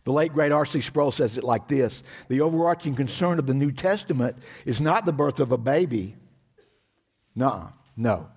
The 0.07 0.13
late 0.13 0.33
great 0.33 0.53
R.C. 0.53 0.83
Sproul 0.83 1.11
says 1.11 1.37
it 1.37 1.43
like 1.43 1.67
this 1.67 2.05
The 2.29 2.41
overarching 2.41 2.95
concern 2.95 3.41
of 3.41 3.47
the 3.47 3.55
New 3.55 3.73
Testament 3.73 4.37
is 4.65 4.81
not 4.81 5.05
the 5.05 5.13
birth 5.13 5.41
of 5.41 5.51
a 5.51 5.59
baby. 5.59 6.15
No, 7.35 7.71
no. 7.97 8.29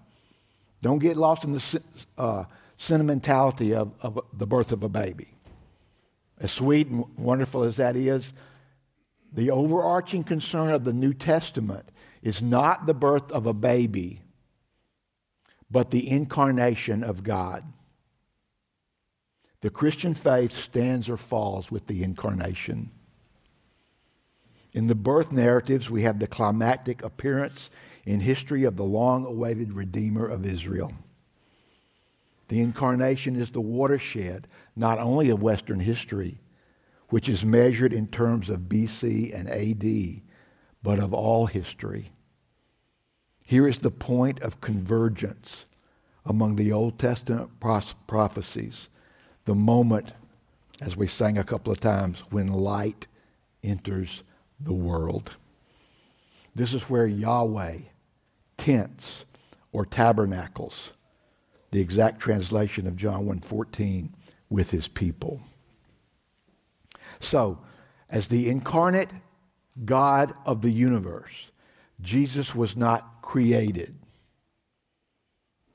Don't 0.81 0.97
get 0.97 1.15
lost 1.15 1.43
in 1.43 1.53
the 1.53 1.81
uh, 2.17 2.45
sentimentality 2.77 3.75
of, 3.75 3.93
of 4.01 4.19
the 4.33 4.47
birth 4.47 4.71
of 4.71 4.81
a 4.81 4.89
baby. 4.89 5.27
As 6.39 6.51
sweet 6.51 6.87
and 6.87 7.05
wonderful 7.17 7.61
as 7.61 7.77
that 7.77 7.95
is, 7.95 8.33
the 9.31 9.51
overarching 9.51 10.23
concern 10.23 10.71
of 10.71 10.85
the 10.85 10.93
New 10.93 11.13
Testament 11.13 11.87
is 12.23 12.41
not 12.41 12.87
the 12.87 12.95
birth 12.95 13.31
of 13.31 13.45
a 13.45 13.53
baby, 13.53 14.21
but 15.69 15.91
the 15.91 16.09
incarnation 16.09 17.03
of 17.03 17.23
God. 17.23 17.63
The 19.61 19.69
Christian 19.69 20.13
faith 20.13 20.51
stands 20.51 21.09
or 21.09 21.17
falls 21.17 21.69
with 21.69 21.87
the 21.87 22.03
incarnation. 22.03 22.91
In 24.71 24.87
the 24.87 24.95
birth 24.95 25.31
narratives, 25.31 25.89
we 25.89 26.03
have 26.03 26.19
the 26.19 26.27
climactic 26.27 27.03
appearance 27.03 27.69
in 28.05 28.21
history 28.21 28.63
of 28.63 28.77
the 28.77 28.83
long 28.83 29.25
awaited 29.25 29.73
Redeemer 29.73 30.27
of 30.27 30.45
Israel. 30.45 30.93
The 32.47 32.61
incarnation 32.61 33.35
is 33.35 33.49
the 33.49 33.61
watershed 33.61 34.47
not 34.75 34.99
only 34.99 35.29
of 35.29 35.43
Western 35.43 35.79
history, 35.79 36.39
which 37.09 37.27
is 37.27 37.43
measured 37.43 37.91
in 37.91 38.07
terms 38.07 38.49
of 38.49 38.61
BC 38.61 39.33
and 39.33 39.49
AD, 39.49 40.21
but 40.81 40.99
of 40.99 41.13
all 41.13 41.47
history. 41.47 42.11
Here 43.43 43.67
is 43.67 43.79
the 43.79 43.91
point 43.91 44.41
of 44.41 44.61
convergence 44.61 45.65
among 46.25 46.55
the 46.55 46.71
Old 46.71 46.99
Testament 46.99 47.59
prophecies 47.59 48.87
the 49.49 49.55
moment, 49.55 50.13
as 50.79 50.95
we 50.95 51.07
sang 51.07 51.39
a 51.39 51.43
couple 51.43 51.73
of 51.73 51.79
times, 51.79 52.19
when 52.29 52.49
light 52.49 53.07
enters 53.63 54.21
the 54.59 54.73
world. 54.73 55.31
This 56.53 56.71
is 56.71 56.83
where 56.83 57.07
Yahweh, 57.07 57.77
tents 58.57 59.25
or 59.71 59.87
tabernacles, 59.87 60.91
the 61.71 61.81
exact 61.81 62.19
translation 62.19 62.85
of 62.85 62.95
John 62.95 63.25
1:14 63.25 64.13
with 64.51 64.69
his 64.69 64.87
people. 64.87 65.41
So, 67.19 67.57
as 68.07 68.27
the 68.27 68.49
incarnate 68.49 69.09
God 69.83 70.31
of 70.45 70.61
the 70.61 70.71
universe, 70.71 71.49
Jesus 72.01 72.53
was 72.53 72.77
not 72.77 73.23
created. 73.23 73.95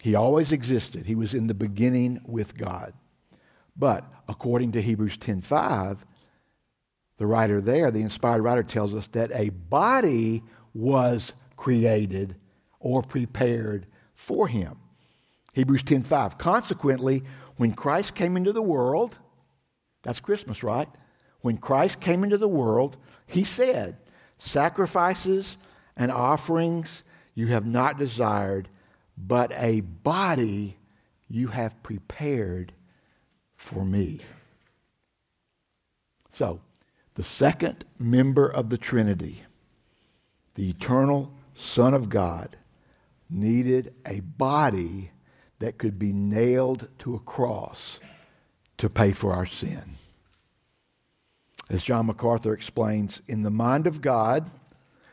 He 0.01 0.15
always 0.15 0.53
existed. 0.53 1.07
He 1.07 1.17
was 1.17 1.35
in 1.35 1.49
the 1.49 1.55
beginning 1.55 2.21
with 2.25 2.57
God. 2.57 2.95
But 3.77 4.05
according 4.29 4.73
to 4.73 4.83
Hebrews 4.83 5.17
10:5, 5.17 6.05
the 7.17 7.27
writer 7.27 7.61
there, 7.61 7.91
the 7.91 8.03
inspired 8.03 8.43
writer 8.43 8.63
tells 8.63 8.95
us 8.95 9.09
that 9.09 9.31
a 9.33 9.51
body 9.51 10.43
was 10.73 11.33
created 11.57 12.37
or 12.81 13.03
prepared 13.03 13.87
for 14.15 14.49
him. 14.49 14.79
Hebrews 15.55 15.83
10:5. 15.83 16.39
Consequently, 16.39 17.23
when 17.57 17.73
Christ 17.73 18.15
came 18.15 18.37
into 18.37 18.53
the 18.53 18.63
world, 18.63 19.19
that's 20.03 20.21
Christmas, 20.21 20.63
right? 20.63 20.89
When 21.41 21.59
Christ 21.59 22.01
came 22.01 22.25
into 22.25 22.39
the 22.39 22.49
world, 22.49 22.97
he 23.27 23.45
said, 23.45 23.99
"Sacrifices 24.39 25.57
and 25.97 26.11
offerings 26.11 27.03
you 27.35 27.49
have 27.49 27.67
not 27.67 27.99
desired, 27.99 28.69
but 29.17 29.53
a 29.53 29.81
body 29.81 30.79
you 31.29 31.49
have 31.49 31.83
prepared 31.83 32.73
for 33.65 33.85
me." 33.85 34.21
So, 36.31 36.61
the 37.15 37.25
second 37.25 37.85
member 37.99 38.47
of 38.47 38.69
the 38.69 38.79
Trinity, 38.79 39.43
the 40.55 40.69
eternal 40.69 41.33
Son 41.55 41.95
of 41.95 42.09
God, 42.09 42.57
needed 43.31 43.95
a 44.05 44.21
body 44.21 45.11
that 45.61 45.79
could 45.79 45.99
be 45.99 46.13
nailed 46.13 46.89
to 46.99 47.15
a 47.15 47.21
cross 47.21 47.99
to 48.77 48.91
pay 48.91 49.13
for 49.13 49.33
our 49.33 49.47
sin. 49.47 49.97
As 51.71 51.83
John 51.83 52.07
MacArthur 52.07 52.53
explains, 52.53 53.23
in 53.27 53.43
the 53.43 53.51
mind 53.51 53.87
of 53.87 54.03
God, 54.03 54.51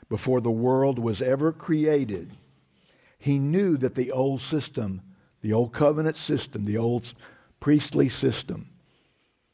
before 0.10 0.42
the 0.42 0.52
world 0.52 1.00
was 1.00 1.22
ever 1.22 1.54
created, 1.54 2.36
he 3.18 3.40
knew 3.40 3.78
that 3.78 3.96
the 3.96 4.12
old 4.12 4.42
system, 4.42 5.02
the 5.42 5.54
old 5.54 5.72
covenant 5.72 6.18
system, 6.18 6.66
the 6.66 6.78
old 6.78 7.14
priestly 7.62 8.10
system, 8.10 8.68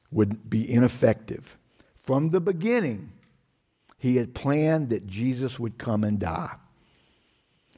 would 0.09 0.49
be 0.49 0.67
ineffective. 0.69 1.57
From 1.93 2.31
the 2.31 2.41
beginning, 2.41 3.11
he 3.99 4.15
had 4.15 4.33
planned 4.33 4.89
that 4.89 5.05
Jesus 5.05 5.59
would 5.59 5.77
come 5.77 6.03
and 6.03 6.17
die. 6.17 6.55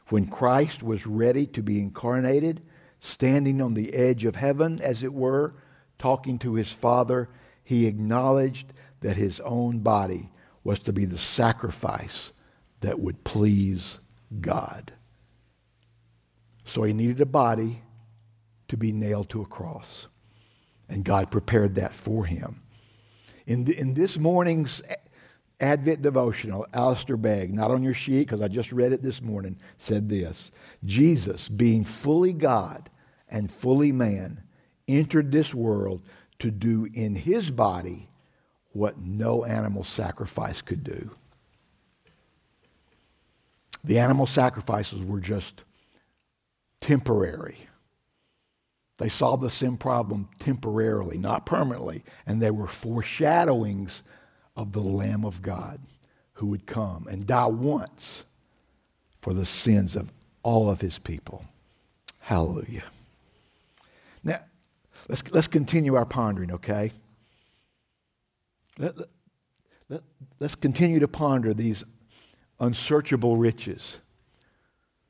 When 0.08 0.28
Christ 0.28 0.82
was 0.82 1.06
ready 1.06 1.46
to 1.48 1.62
be 1.62 1.82
incarnated, 1.82 2.62
standing 3.00 3.62
on 3.62 3.74
the 3.74 3.94
edge 3.94 4.24
of 4.26 4.36
heaven, 4.36 4.80
as 4.82 5.04
it 5.04 5.14
were, 5.14 5.56
talking 5.98 6.40
to 6.40 6.54
his 6.54 6.72
Father, 6.72 7.30
he 7.64 7.88
acknowledged 7.88 8.74
that 9.02 9.18
his 9.18 9.40
own 9.42 9.80
body 9.80 10.30
was 10.64 10.80
to 10.80 10.94
be 10.94 11.06
the 11.06 11.18
sacrifice 11.18 12.34
that 12.82 13.00
would 13.00 13.24
please 13.24 14.00
God. 14.40 14.92
So 16.66 16.84
he 16.84 16.94
needed 16.94 17.20
a 17.22 17.26
body 17.26 17.82
to 18.68 18.78
be 18.78 18.92
nailed 18.92 19.30
to 19.30 19.42
a 19.42 19.46
cross. 19.46 20.08
And 20.90 21.06
God 21.06 21.32
prepared 21.32 21.76
that 21.76 21.94
for 21.94 22.26
him. 22.26 22.62
In, 23.46 23.66
the, 23.66 23.80
in 23.80 23.94
this 23.94 24.18
morning's 24.18 24.82
Advent 25.60 26.02
devotional, 26.02 26.66
Alistair 26.74 27.18
Begg, 27.18 27.54
not 27.54 27.72
on 27.72 27.84
your 27.84 27.94
sheet 27.94 28.28
because 28.28 28.42
I 28.42 28.48
just 28.48 28.72
read 28.72 28.92
it 28.92 29.04
this 29.04 29.22
morning, 29.22 29.58
said 29.78 30.10
this 30.10 30.52
Jesus, 30.84 31.48
being 31.48 31.84
fully 31.84 32.34
God 32.34 32.90
and 33.30 33.52
fully 33.52 33.92
man, 33.92 34.42
entered 34.88 35.32
this 35.32 35.54
world 35.54 36.02
to 36.40 36.50
do 36.50 36.88
in 36.94 37.16
his 37.16 37.52
body 37.52 38.10
what 38.72 38.98
no 39.00 39.44
animal 39.44 39.84
sacrifice 39.84 40.62
could 40.62 40.84
do. 40.84 41.12
The 43.84 44.00
animal 44.00 44.26
sacrifices 44.26 45.04
were 45.04 45.20
just 45.20 45.64
temporary. 46.82 47.69
They 49.00 49.08
solved 49.08 49.42
the 49.42 49.50
sin 49.50 49.78
problem 49.78 50.28
temporarily, 50.40 51.18
not 51.18 51.46
permanently, 51.46 52.04
and 52.28 52.42
they 52.42 52.52
were 52.52 52.68
foreshadowings 52.68 54.04
of 54.58 54.74
the 54.74 54.82
Lamb 54.82 55.24
of 55.24 55.42
God 55.42 55.80
who 56.34 56.48
would 56.48 56.66
come 56.66 57.08
and 57.08 57.26
die 57.26 57.46
once 57.46 58.26
for 59.22 59.34
the 59.34 59.46
sins 59.46 59.96
of 59.96 60.12
all 60.44 60.70
of 60.70 60.82
his 60.82 61.00
people. 61.00 61.46
Hallelujah. 62.20 62.84
Now, 64.22 64.42
let's, 65.08 65.32
let's 65.32 65.48
continue 65.48 65.96
our 65.96 66.06
pondering, 66.06 66.52
okay? 66.52 66.92
Let, 68.78 68.98
let, 68.98 69.08
let, 69.88 70.02
let's 70.42 70.56
continue 70.56 71.00
to 71.00 71.08
ponder 71.08 71.54
these 71.54 71.86
unsearchable 72.60 73.38
riches 73.38 74.00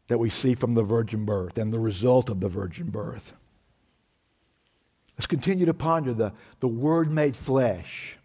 that 0.10 0.20
we 0.20 0.30
see 0.30 0.54
from 0.54 0.76
the 0.76 0.84
virgin 0.84 1.26
birth 1.26 1.58
and 1.58 1.74
the 1.74 1.80
result 1.80 2.30
of 2.30 2.40
the 2.40 2.50
virgin 2.50 2.92
birth. 2.92 3.34
Let's 5.20 5.28
continue 5.28 5.66
to 5.66 5.74
ponder 5.74 6.14
the, 6.14 6.32
the 6.62 6.70
Word 6.70 7.12
made 7.12 7.36
flesh, 7.36 8.18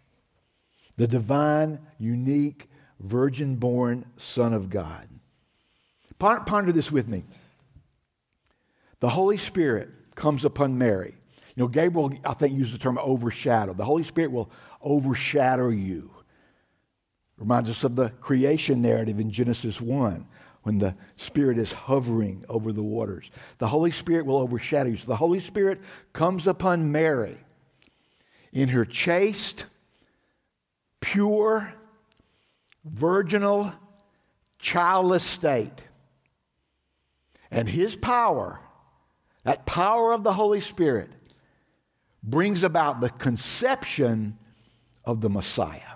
the 0.95 1.09
divine, 1.09 1.79
unique, 1.99 2.69
virgin 3.01 3.57
born 3.57 4.05
Son 4.15 4.53
of 4.53 4.69
God. 4.69 5.09
Ponder 6.17 6.71
this 6.71 6.93
with 6.93 7.09
me. 7.09 7.25
The 9.01 9.09
Holy 9.09 9.35
Spirit 9.35 9.89
comes 10.15 10.45
upon 10.45 10.77
Mary. 10.77 11.15
You 11.57 11.63
know, 11.63 11.67
Gabriel, 11.67 12.13
I 12.23 12.33
think, 12.33 12.57
used 12.57 12.73
the 12.73 12.77
term 12.77 12.97
overshadow. 13.01 13.73
The 13.73 13.83
Holy 13.83 14.03
Spirit 14.03 14.31
will 14.31 14.49
overshadow 14.81 15.67
you. 15.67 16.11
Reminds 17.37 17.69
us 17.69 17.83
of 17.83 17.97
the 17.97 18.11
creation 18.21 18.81
narrative 18.81 19.19
in 19.19 19.31
Genesis 19.31 19.81
1 19.81 20.25
when 20.65 20.79
the 20.79 20.95
Spirit 21.15 21.59
is 21.59 21.71
hovering 21.71 22.43
over 22.49 22.71
the 22.71 22.81
waters. 22.81 23.29
The 23.59 23.67
Holy 23.67 23.91
Spirit 23.91 24.25
will 24.25 24.37
overshadow 24.37 24.89
you. 24.89 24.97
So 24.97 25.05
the 25.05 25.15
Holy 25.15 25.39
Spirit 25.39 25.79
comes 26.11 26.47
upon 26.47 26.91
Mary 26.91 27.37
in 28.51 28.69
her 28.69 28.83
chaste, 28.83 29.67
pure, 31.01 31.71
virginal, 32.83 33.73
childless 34.57 35.23
state. 35.23 35.83
And 37.51 37.69
his 37.69 37.95
power, 37.95 38.59
that 39.43 39.67
power 39.67 40.13
of 40.13 40.23
the 40.23 40.33
Holy 40.33 40.61
Spirit, 40.61 41.11
brings 42.23 42.63
about 42.63 43.01
the 43.01 43.09
conception 43.11 44.39
of 45.03 45.21
the 45.21 45.29
Messiah. 45.29 45.93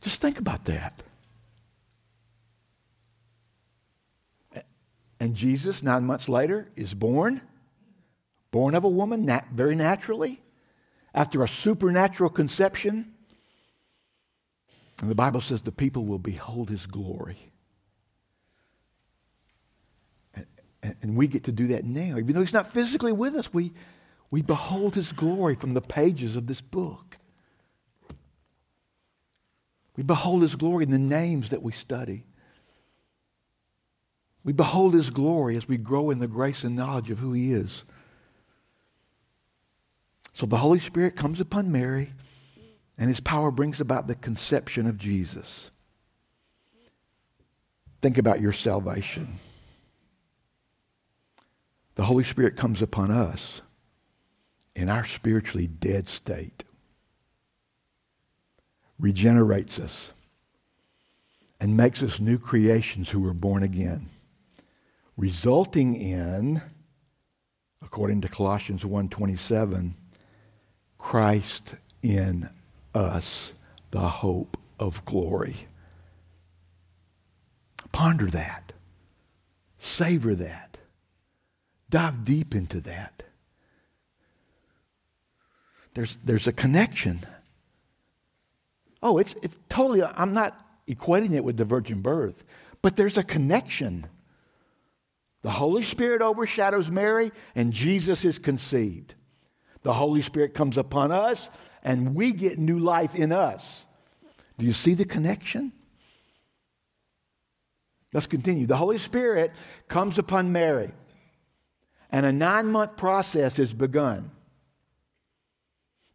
Just 0.00 0.22
think 0.22 0.38
about 0.38 0.64
that. 0.64 1.02
And 5.20 5.34
Jesus, 5.34 5.82
nine 5.82 6.04
months 6.04 6.28
later, 6.28 6.68
is 6.76 6.94
born, 6.94 7.40
born 8.50 8.74
of 8.74 8.84
a 8.84 8.88
woman 8.88 9.24
nat- 9.24 9.48
very 9.52 9.74
naturally, 9.74 10.40
after 11.14 11.42
a 11.42 11.48
supernatural 11.48 12.30
conception. 12.30 13.12
And 15.00 15.10
the 15.10 15.16
Bible 15.16 15.40
says 15.40 15.62
the 15.62 15.72
people 15.72 16.04
will 16.04 16.18
behold 16.18 16.70
his 16.70 16.86
glory. 16.86 17.38
And, 20.82 20.94
and 21.02 21.16
we 21.16 21.26
get 21.26 21.44
to 21.44 21.52
do 21.52 21.68
that 21.68 21.84
now. 21.84 22.18
Even 22.18 22.34
though 22.34 22.40
he's 22.40 22.52
not 22.52 22.72
physically 22.72 23.12
with 23.12 23.34
us, 23.34 23.52
we, 23.52 23.72
we 24.30 24.42
behold 24.42 24.94
his 24.94 25.10
glory 25.10 25.56
from 25.56 25.74
the 25.74 25.80
pages 25.80 26.36
of 26.36 26.46
this 26.46 26.60
book. 26.60 27.18
We 29.96 30.04
behold 30.04 30.42
his 30.42 30.54
glory 30.54 30.84
in 30.84 30.92
the 30.92 30.98
names 30.98 31.50
that 31.50 31.62
we 31.62 31.72
study. 31.72 32.24
We 34.48 34.54
behold 34.54 34.94
his 34.94 35.10
glory 35.10 35.58
as 35.58 35.68
we 35.68 35.76
grow 35.76 36.08
in 36.08 36.20
the 36.20 36.26
grace 36.26 36.64
and 36.64 36.74
knowledge 36.74 37.10
of 37.10 37.18
who 37.18 37.34
he 37.34 37.52
is. 37.52 37.84
So 40.32 40.46
the 40.46 40.56
Holy 40.56 40.78
Spirit 40.78 41.16
comes 41.16 41.38
upon 41.38 41.70
Mary, 41.70 42.14
and 42.98 43.10
his 43.10 43.20
power 43.20 43.50
brings 43.50 43.78
about 43.78 44.06
the 44.06 44.14
conception 44.14 44.86
of 44.86 44.96
Jesus. 44.96 45.70
Think 48.00 48.16
about 48.16 48.40
your 48.40 48.52
salvation. 48.52 49.34
The 51.96 52.04
Holy 52.04 52.24
Spirit 52.24 52.56
comes 52.56 52.80
upon 52.80 53.10
us 53.10 53.60
in 54.74 54.88
our 54.88 55.04
spiritually 55.04 55.66
dead 55.66 56.08
state, 56.08 56.64
regenerates 58.98 59.78
us, 59.78 60.12
and 61.60 61.76
makes 61.76 62.02
us 62.02 62.18
new 62.18 62.38
creations 62.38 63.10
who 63.10 63.28
are 63.28 63.34
born 63.34 63.62
again 63.62 64.08
resulting 65.18 65.94
in 65.94 66.62
according 67.82 68.22
to 68.22 68.28
Colossians 68.28 68.82
1:27 68.84 69.94
Christ 70.96 71.74
in 72.02 72.48
us 72.94 73.52
the 73.90 74.08
hope 74.08 74.56
of 74.78 75.04
glory 75.04 75.68
ponder 77.92 78.26
that 78.26 78.72
Savor 79.78 80.34
that. 80.34 80.76
Dive 81.88 82.24
deep 82.24 82.54
into 82.54 82.80
that. 82.80 83.22
There's, 85.94 86.18
there's 86.24 86.46
a 86.46 86.52
connection. 86.52 87.20
Oh, 89.02 89.18
it's, 89.18 89.34
it's 89.42 89.58
totally, 89.68 90.02
I'm 90.02 90.32
not 90.32 90.54
equating 90.86 91.32
it 91.34 91.44
with 91.44 91.56
the 91.56 91.64
virgin 91.64 92.02
birth, 92.02 92.44
but 92.82 92.96
there's 92.96 93.16
a 93.16 93.22
connection. 93.22 94.06
The 95.42 95.50
Holy 95.50 95.84
Spirit 95.84 96.20
overshadows 96.20 96.90
Mary, 96.90 97.30
and 97.54 97.72
Jesus 97.72 98.24
is 98.24 98.38
conceived. 98.38 99.14
The 99.82 99.92
Holy 99.92 100.22
Spirit 100.22 100.54
comes 100.54 100.76
upon 100.76 101.12
us, 101.12 101.48
and 101.84 102.14
we 102.14 102.32
get 102.32 102.58
new 102.58 102.78
life 102.78 103.14
in 103.14 103.32
us. 103.32 103.86
Do 104.58 104.66
you 104.66 104.72
see 104.72 104.94
the 104.94 105.04
connection? 105.04 105.72
Let's 108.12 108.26
continue. 108.26 108.66
The 108.66 108.76
Holy 108.76 108.98
Spirit 108.98 109.52
comes 109.86 110.18
upon 110.18 110.50
Mary, 110.50 110.90
and 112.10 112.26
a 112.26 112.32
nine 112.32 112.68
month 112.68 112.96
process 112.96 113.58
is 113.58 113.72
begun. 113.72 114.30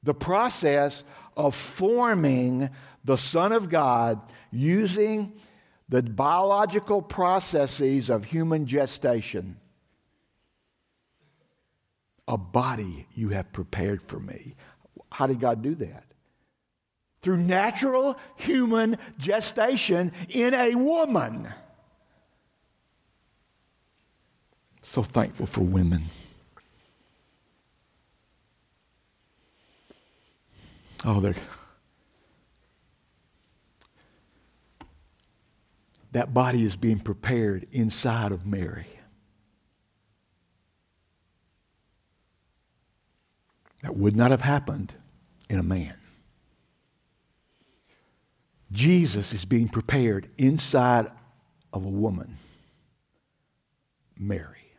The 0.01 0.13
process 0.13 1.03
of 1.37 1.55
forming 1.55 2.69
the 3.05 3.17
Son 3.17 3.51
of 3.51 3.69
God 3.69 4.21
using 4.51 5.33
the 5.93 6.01
biological 6.01 7.03
processes 7.03 8.09
of 8.09 8.25
human 8.25 8.65
gestation. 8.65 9.57
A 12.27 12.35
body 12.35 13.05
you 13.13 13.29
have 13.29 13.53
prepared 13.53 14.01
for 14.01 14.19
me. 14.19 14.55
How 15.11 15.27
did 15.27 15.39
God 15.39 15.61
do 15.61 15.75
that? 15.75 16.05
Through 17.21 17.37
natural 17.37 18.17
human 18.37 18.97
gestation 19.19 20.13
in 20.29 20.55
a 20.55 20.73
woman. 20.73 21.53
So 24.81 25.03
thankful 25.03 25.45
for 25.45 25.61
women. 25.61 26.05
Oh, 31.05 31.19
they're. 31.19 31.35
That 36.13 36.33
body 36.33 36.63
is 36.63 36.75
being 36.75 36.99
prepared 36.99 37.65
inside 37.71 38.31
of 38.31 38.45
Mary. 38.45 38.87
That 43.81 43.97
would 43.97 44.15
not 44.15 44.31
have 44.31 44.41
happened 44.41 44.93
in 45.49 45.59
a 45.59 45.63
man. 45.63 45.97
Jesus 48.71 49.33
is 49.33 49.43
being 49.43 49.67
prepared 49.67 50.29
inside 50.37 51.07
of 51.73 51.83
a 51.83 51.89
woman, 51.89 52.37
Mary. 54.17 54.71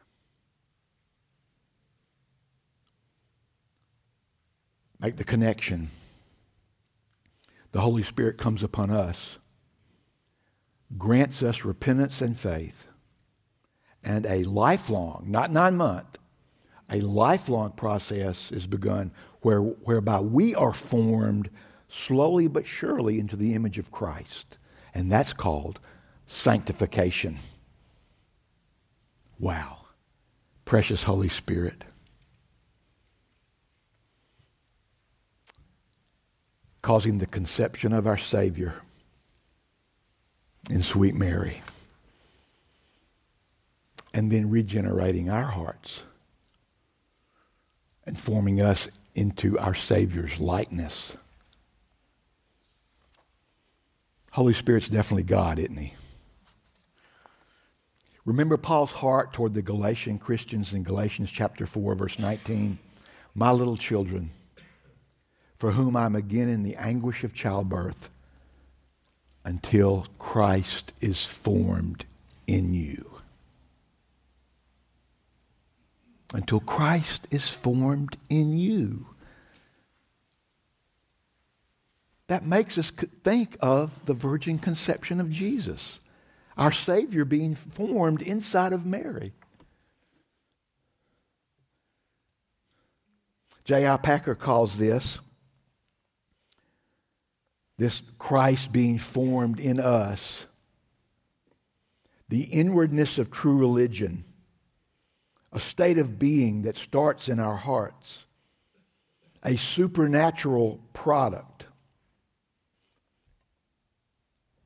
Make 5.01 5.16
the 5.16 5.24
connection. 5.24 5.91
The 7.72 7.80
Holy 7.80 8.05
Spirit 8.05 8.39
comes 8.39 8.62
upon 8.62 8.91
us, 8.91 9.39
grants 10.97 11.43
us 11.43 11.64
repentance 11.64 12.20
and 12.20 12.39
faith, 12.39 12.87
and 14.03 14.26
a 14.26 14.45
lifelong, 14.45 15.24
not 15.28 15.51
nine 15.51 15.76
month, 15.76 16.18
a 16.91 17.01
lifelong 17.01 17.72
process 17.72 18.53
is 18.53 18.66
begun 18.66 19.11
where, 19.41 19.61
whereby 19.61 20.20
we 20.20 20.55
are 20.55 20.72
formed 20.72 21.51
slowly 21.89 22.47
but 22.49 22.66
surely 22.66 23.18
into 23.18 23.37
the 23.37 23.55
image 23.55 23.78
of 23.78 23.91
Christ. 23.91 24.59
And 24.93 25.11
that's 25.11 25.32
called 25.32 25.80
sanctification. 26.26 27.39
Wow. 29.39 29.78
Precious 30.64 31.03
Holy 31.05 31.28
Spirit. 31.28 31.85
Causing 36.82 37.18
the 37.18 37.26
conception 37.26 37.93
of 37.93 38.07
our 38.07 38.18
Savior 38.18 38.84
in 40.70 40.82
sweet 40.82 41.14
Mary. 41.14 41.62
And 44.12 44.30
then 44.30 44.50
regenerating 44.50 45.28
our 45.28 45.44
hearts 45.44 46.04
and 48.06 48.18
forming 48.18 48.60
us 48.60 48.88
into 49.14 49.58
our 49.58 49.74
Savior's 49.74 50.38
likeness. 50.40 51.16
Holy 54.32 54.54
Spirit's 54.54 54.88
definitely 54.88 55.22
God, 55.22 55.58
isn't 55.58 55.76
he? 55.76 55.94
Remember 58.24 58.56
Paul's 58.56 58.92
heart 58.92 59.32
toward 59.32 59.54
the 59.54 59.62
Galatian 59.62 60.18
Christians 60.18 60.72
in 60.72 60.82
Galatians 60.82 61.30
chapter 61.30 61.66
4, 61.66 61.94
verse 61.94 62.18
19. 62.18 62.78
My 63.34 63.50
little 63.50 63.76
children, 63.76 64.30
for 65.58 65.72
whom 65.72 65.94
I'm 65.96 66.16
again 66.16 66.48
in 66.48 66.62
the 66.62 66.76
anguish 66.76 67.22
of 67.22 67.34
childbirth 67.34 68.10
until 69.45 70.07
Christ 70.18 70.92
is 71.01 71.24
formed 71.24 72.05
in 72.47 72.72
you. 72.72 73.14
until 76.34 76.61
Christ 76.61 77.28
is 77.30 77.49
formed 77.49 78.18
in 78.28 78.59
you. 78.59 79.07
That 82.26 82.45
makes 82.45 82.76
us 82.76 82.90
think 82.90 83.57
of 83.61 84.05
the 84.07 84.14
virgin 84.14 84.59
conception 84.59 85.20
of 85.20 85.30
Jesus, 85.30 86.01
our 86.59 86.72
Savior 86.72 87.24
being 87.24 87.55
formed 87.55 88.20
inside 88.20 88.72
of 88.72 88.84
Mary. 88.84 89.32
J.I. 93.64 93.97
Packer 93.99 94.34
calls 94.34 94.78
this 94.78 95.20
this 97.77 98.03
Christ 98.18 98.72
being 98.72 98.99
formed 98.99 99.61
in 99.61 99.81
us, 99.81 100.47
the 102.29 102.43
inwardness 102.43 103.18
of 103.18 103.31
true 103.31 103.59
religion 103.59 104.25
a 105.55 105.61
state 105.61 105.99
of 105.99 106.18
being 106.18 106.62
that 106.62 106.75
starts 106.75 107.29
in 107.29 107.39
our 107.39 107.55
hearts, 107.55 108.27
a 109.45 109.57
supernatural 109.57 110.81
product. 110.93 111.66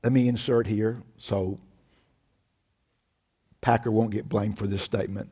Let 0.03 0.13
me 0.13 0.29
insert 0.29 0.67
here 0.67 1.03
so 1.19 1.61
Packer 3.61 3.91
won't 3.91 4.13
get 4.13 4.29
blamed 4.29 4.59
for 4.59 4.67
this 4.67 4.81
statement. 4.81 5.29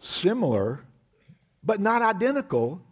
Similar, 0.00 0.80
but 1.64 1.80
not 1.80 2.02
identical. 2.02 2.82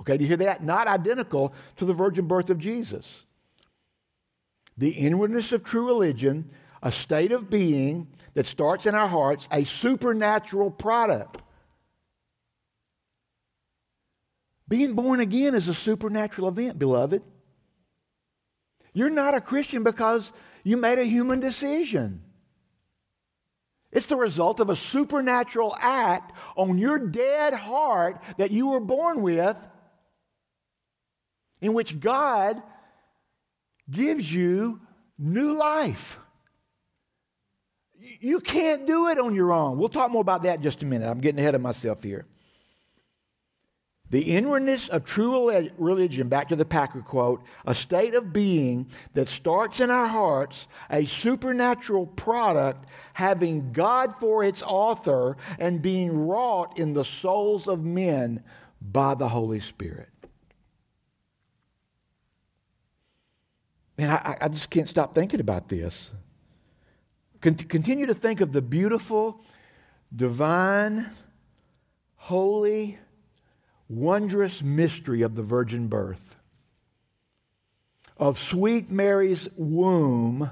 Okay, 0.00 0.16
do 0.16 0.24
you 0.24 0.28
hear 0.28 0.36
that? 0.38 0.64
Not 0.64 0.86
identical 0.86 1.52
to 1.76 1.84
the 1.84 1.92
virgin 1.92 2.26
birth 2.26 2.48
of 2.48 2.58
Jesus. 2.58 3.24
The 4.78 4.90
inwardness 4.90 5.52
of 5.52 5.64
true 5.64 5.86
religion, 5.86 6.50
a 6.82 6.92
state 6.92 7.32
of 7.32 7.50
being 7.50 8.08
that 8.34 8.46
starts 8.46 8.86
in 8.86 8.94
our 8.94 9.08
hearts, 9.08 9.48
a 9.50 9.64
supernatural 9.64 10.70
product. 10.70 11.42
Being 14.68 14.94
born 14.94 15.18
again 15.18 15.54
is 15.54 15.68
a 15.68 15.74
supernatural 15.74 16.48
event, 16.48 16.78
beloved. 16.78 17.22
You're 18.92 19.10
not 19.10 19.34
a 19.34 19.40
Christian 19.40 19.82
because 19.82 20.32
you 20.62 20.76
made 20.76 20.98
a 20.98 21.04
human 21.04 21.40
decision. 21.40 22.22
It's 23.90 24.06
the 24.06 24.16
result 24.16 24.60
of 24.60 24.68
a 24.68 24.76
supernatural 24.76 25.76
act 25.80 26.32
on 26.56 26.78
your 26.78 26.98
dead 26.98 27.54
heart 27.54 28.22
that 28.36 28.50
you 28.50 28.68
were 28.68 28.80
born 28.80 29.22
with, 29.22 29.56
in 31.60 31.72
which 31.72 31.98
God 31.98 32.62
gives 33.90 34.32
you 34.32 34.80
new 35.18 35.56
life. 35.56 36.18
You 38.20 38.40
can't 38.40 38.86
do 38.86 39.08
it 39.08 39.18
on 39.18 39.34
your 39.34 39.52
own. 39.52 39.78
We'll 39.78 39.88
talk 39.88 40.10
more 40.10 40.20
about 40.20 40.42
that 40.42 40.58
in 40.58 40.62
just 40.62 40.82
a 40.82 40.86
minute. 40.86 41.08
I'm 41.08 41.20
getting 41.20 41.40
ahead 41.40 41.54
of 41.54 41.60
myself 41.60 42.02
here. 42.02 42.26
The 44.10 44.22
inwardness 44.22 44.88
of 44.88 45.04
true 45.04 45.68
religion, 45.76 46.28
back 46.28 46.48
to 46.48 46.56
the 46.56 46.64
Packer 46.64 47.02
quote, 47.02 47.42
a 47.66 47.74
state 47.74 48.14
of 48.14 48.32
being 48.32 48.90
that 49.12 49.28
starts 49.28 49.80
in 49.80 49.90
our 49.90 50.06
hearts, 50.06 50.66
a 50.88 51.04
supernatural 51.04 52.06
product 52.06 52.86
having 53.12 53.72
God 53.72 54.16
for 54.16 54.42
its 54.42 54.62
author 54.62 55.36
and 55.58 55.82
being 55.82 56.26
wrought 56.26 56.78
in 56.78 56.94
the 56.94 57.04
souls 57.04 57.68
of 57.68 57.84
men 57.84 58.42
by 58.80 59.14
the 59.14 59.28
Holy 59.28 59.60
Spirit. 59.60 60.08
Man, 63.98 64.10
I, 64.10 64.36
I 64.42 64.48
just 64.48 64.70
can't 64.70 64.88
stop 64.88 65.12
thinking 65.12 65.40
about 65.40 65.68
this. 65.68 66.12
Continue 67.40 68.06
to 68.06 68.14
think 68.14 68.40
of 68.40 68.52
the 68.52 68.62
beautiful, 68.62 69.40
divine, 70.14 71.10
holy, 72.16 72.98
wondrous 73.88 74.62
mystery 74.62 75.22
of 75.22 75.34
the 75.34 75.42
virgin 75.42 75.88
birth, 75.88 76.36
of 78.16 78.38
sweet 78.38 78.90
Mary's 78.90 79.48
womb 79.56 80.50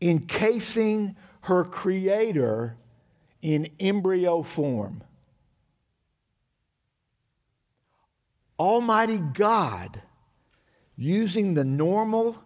encasing 0.00 1.16
her 1.42 1.64
creator 1.64 2.76
in 3.42 3.68
embryo 3.80 4.42
form. 4.42 5.02
Almighty 8.58 9.18
God, 9.18 10.00
using 10.96 11.54
the 11.54 11.64
normal 11.64 12.42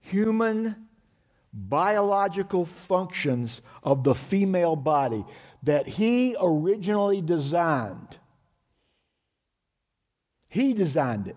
human 0.00 0.88
biological 1.52 2.64
functions 2.64 3.62
of 3.82 4.04
the 4.04 4.14
female 4.14 4.76
body 4.76 5.24
that 5.62 5.86
He 5.86 6.36
originally 6.40 7.20
designed, 7.20 8.18
He 10.48 10.72
designed 10.74 11.28
it. 11.28 11.36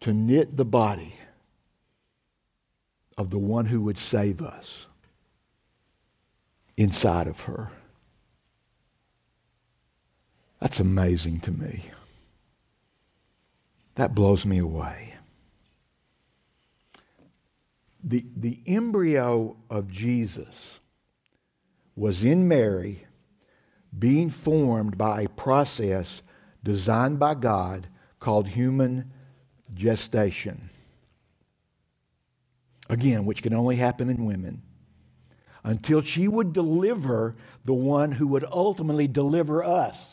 To 0.00 0.12
knit 0.12 0.56
the 0.56 0.64
body 0.64 1.14
of 3.16 3.30
the 3.30 3.38
one 3.38 3.66
who 3.66 3.82
would 3.82 3.98
save 3.98 4.42
us 4.42 4.88
inside 6.76 7.28
of 7.28 7.40
her. 7.42 7.70
That's 10.62 10.78
amazing 10.78 11.40
to 11.40 11.50
me. 11.50 11.82
That 13.96 14.14
blows 14.14 14.46
me 14.46 14.58
away. 14.58 15.14
The, 18.04 18.24
the 18.36 18.60
embryo 18.68 19.56
of 19.68 19.90
Jesus 19.90 20.78
was 21.96 22.22
in 22.22 22.46
Mary 22.46 23.04
being 23.98 24.30
formed 24.30 24.96
by 24.96 25.22
a 25.22 25.28
process 25.30 26.22
designed 26.62 27.18
by 27.18 27.34
God 27.34 27.88
called 28.20 28.46
human 28.46 29.10
gestation. 29.74 30.70
Again, 32.88 33.24
which 33.24 33.42
can 33.42 33.52
only 33.52 33.76
happen 33.76 34.08
in 34.08 34.26
women. 34.26 34.62
Until 35.64 36.02
she 36.02 36.28
would 36.28 36.52
deliver 36.52 37.34
the 37.64 37.74
one 37.74 38.12
who 38.12 38.28
would 38.28 38.44
ultimately 38.44 39.08
deliver 39.08 39.64
us. 39.64 40.11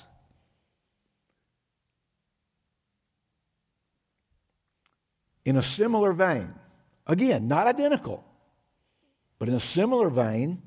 In 5.50 5.58
a 5.58 5.64
similar 5.64 6.14
vein, 6.14 6.54
again, 7.08 7.47
not 7.47 7.66
identical, 7.66 8.24
but 9.39 9.47
in 9.47 9.56
a 9.56 9.60
similar 9.60 10.08
vein, 10.08 10.62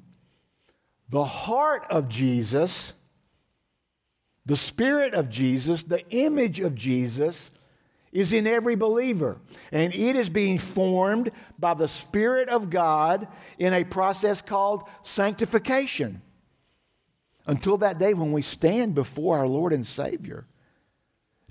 the 1.08 1.24
heart 1.24 1.84
of 1.88 2.08
Jesus, 2.08 2.92
the 4.44 4.56
spirit 4.56 5.14
of 5.14 5.30
Jesus, 5.30 5.84
the 5.84 6.04
image 6.10 6.58
of 6.58 6.74
Jesus 6.74 7.50
is 8.10 8.32
in 8.32 8.44
every 8.44 8.74
believer. 8.74 9.38
And 9.70 9.94
it 9.94 10.16
is 10.16 10.28
being 10.28 10.58
formed 10.58 11.30
by 11.60 11.74
the 11.74 11.86
Spirit 11.86 12.48
of 12.48 12.68
God 12.68 13.28
in 13.60 13.72
a 13.72 13.84
process 13.84 14.42
called 14.42 14.82
sanctification. 15.04 16.22
Until 17.46 17.76
that 17.76 18.00
day 18.00 18.14
when 18.14 18.32
we 18.32 18.42
stand 18.42 18.96
before 18.96 19.38
our 19.38 19.46
Lord 19.46 19.72
and 19.72 19.86
Savior. 19.86 20.44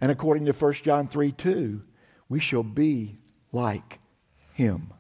And 0.01 0.11
according 0.11 0.43
to 0.47 0.51
1 0.51 0.73
John 0.73 1.07
3 1.07 1.31
2, 1.31 1.81
we 2.27 2.41
shall 2.41 2.63
be 2.63 3.20
like 3.51 3.99
him. 4.53 4.93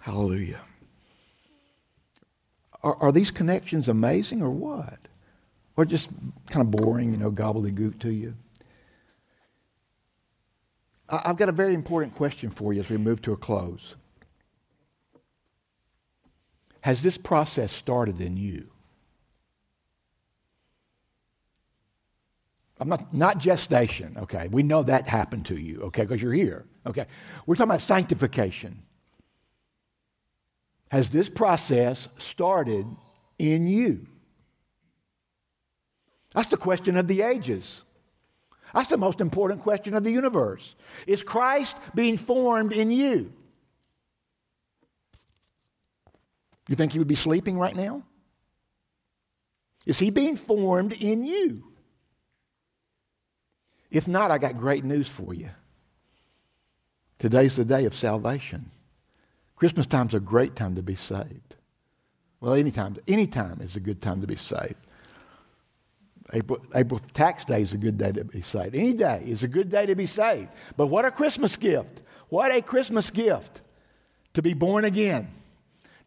Hallelujah. 0.00 0.60
Are, 2.82 2.96
are 2.96 3.12
these 3.12 3.30
connections 3.30 3.88
amazing 3.88 4.42
or 4.42 4.50
what? 4.50 4.98
Or 5.76 5.84
just 5.84 6.10
kind 6.48 6.60
of 6.60 6.70
boring, 6.70 7.12
you 7.12 7.16
know, 7.16 7.30
gobbledygook 7.30 7.98
to 8.00 8.10
you? 8.10 8.34
I've 11.08 11.36
got 11.36 11.48
a 11.48 11.52
very 11.52 11.74
important 11.74 12.14
question 12.14 12.50
for 12.50 12.72
you 12.72 12.80
as 12.80 12.90
we 12.90 12.96
move 12.96 13.22
to 13.22 13.32
a 13.32 13.36
close. 13.36 13.96
Has 16.80 17.02
this 17.02 17.16
process 17.16 17.72
started 17.72 18.20
in 18.20 18.36
you? 18.36 18.68
I'm 22.80 22.88
not, 22.88 23.14
not 23.14 23.38
gestation, 23.38 24.14
okay? 24.16 24.48
We 24.48 24.62
know 24.62 24.82
that 24.82 25.08
happened 25.08 25.46
to 25.46 25.56
you, 25.56 25.82
okay, 25.82 26.02
because 26.02 26.20
you're 26.20 26.32
here, 26.32 26.64
okay? 26.86 27.06
We're 27.46 27.54
talking 27.54 27.70
about 27.70 27.80
sanctification. 27.80 28.82
Has 30.90 31.10
this 31.10 31.28
process 31.28 32.08
started 32.18 32.86
in 33.38 33.66
you? 33.66 34.06
That's 36.34 36.48
the 36.48 36.56
question 36.56 36.96
of 36.96 37.06
the 37.06 37.22
ages. 37.22 37.84
That's 38.74 38.88
the 38.88 38.96
most 38.96 39.20
important 39.20 39.60
question 39.60 39.94
of 39.94 40.02
the 40.02 40.10
universe. 40.10 40.74
Is 41.06 41.22
Christ 41.22 41.76
being 41.94 42.16
formed 42.16 42.72
in 42.72 42.90
you? 42.90 43.32
You 46.68 46.74
think 46.74 46.92
he 46.92 46.98
would 46.98 47.08
be 47.08 47.14
sleeping 47.14 47.56
right 47.56 47.76
now? 47.76 48.02
Is 49.86 49.98
he 49.98 50.10
being 50.10 50.36
formed 50.36 50.92
in 50.94 51.24
you? 51.24 51.73
If 53.94 54.08
not, 54.08 54.32
I 54.32 54.38
got 54.38 54.58
great 54.58 54.84
news 54.84 55.08
for 55.08 55.32
you. 55.32 55.50
Today's 57.20 57.54
the 57.54 57.64
day 57.64 57.84
of 57.84 57.94
salvation. 57.94 58.70
Christmas 59.54 59.86
time's 59.86 60.14
a 60.14 60.20
great 60.20 60.56
time 60.56 60.74
to 60.74 60.82
be 60.82 60.96
saved. 60.96 61.54
Well, 62.40 62.54
anytime, 62.54 62.96
anytime 63.06 63.60
is 63.60 63.76
a 63.76 63.80
good 63.80 64.02
time 64.02 64.20
to 64.20 64.26
be 64.26 64.34
saved. 64.34 64.74
April, 66.32 66.58
April 66.74 67.00
tax 67.12 67.44
day 67.44 67.62
is 67.62 67.72
a 67.72 67.78
good 67.78 67.96
day 67.96 68.10
to 68.10 68.24
be 68.24 68.42
saved. 68.42 68.74
Any 68.74 68.94
day 68.94 69.22
is 69.24 69.44
a 69.44 69.48
good 69.48 69.70
day 69.70 69.86
to 69.86 69.94
be 69.94 70.06
saved. 70.06 70.48
But 70.76 70.88
what 70.88 71.04
a 71.04 71.12
Christmas 71.12 71.54
gift! 71.56 72.02
What 72.30 72.52
a 72.52 72.62
Christmas 72.62 73.12
gift 73.12 73.62
to 74.32 74.42
be 74.42 74.54
born 74.54 74.84
again, 74.84 75.28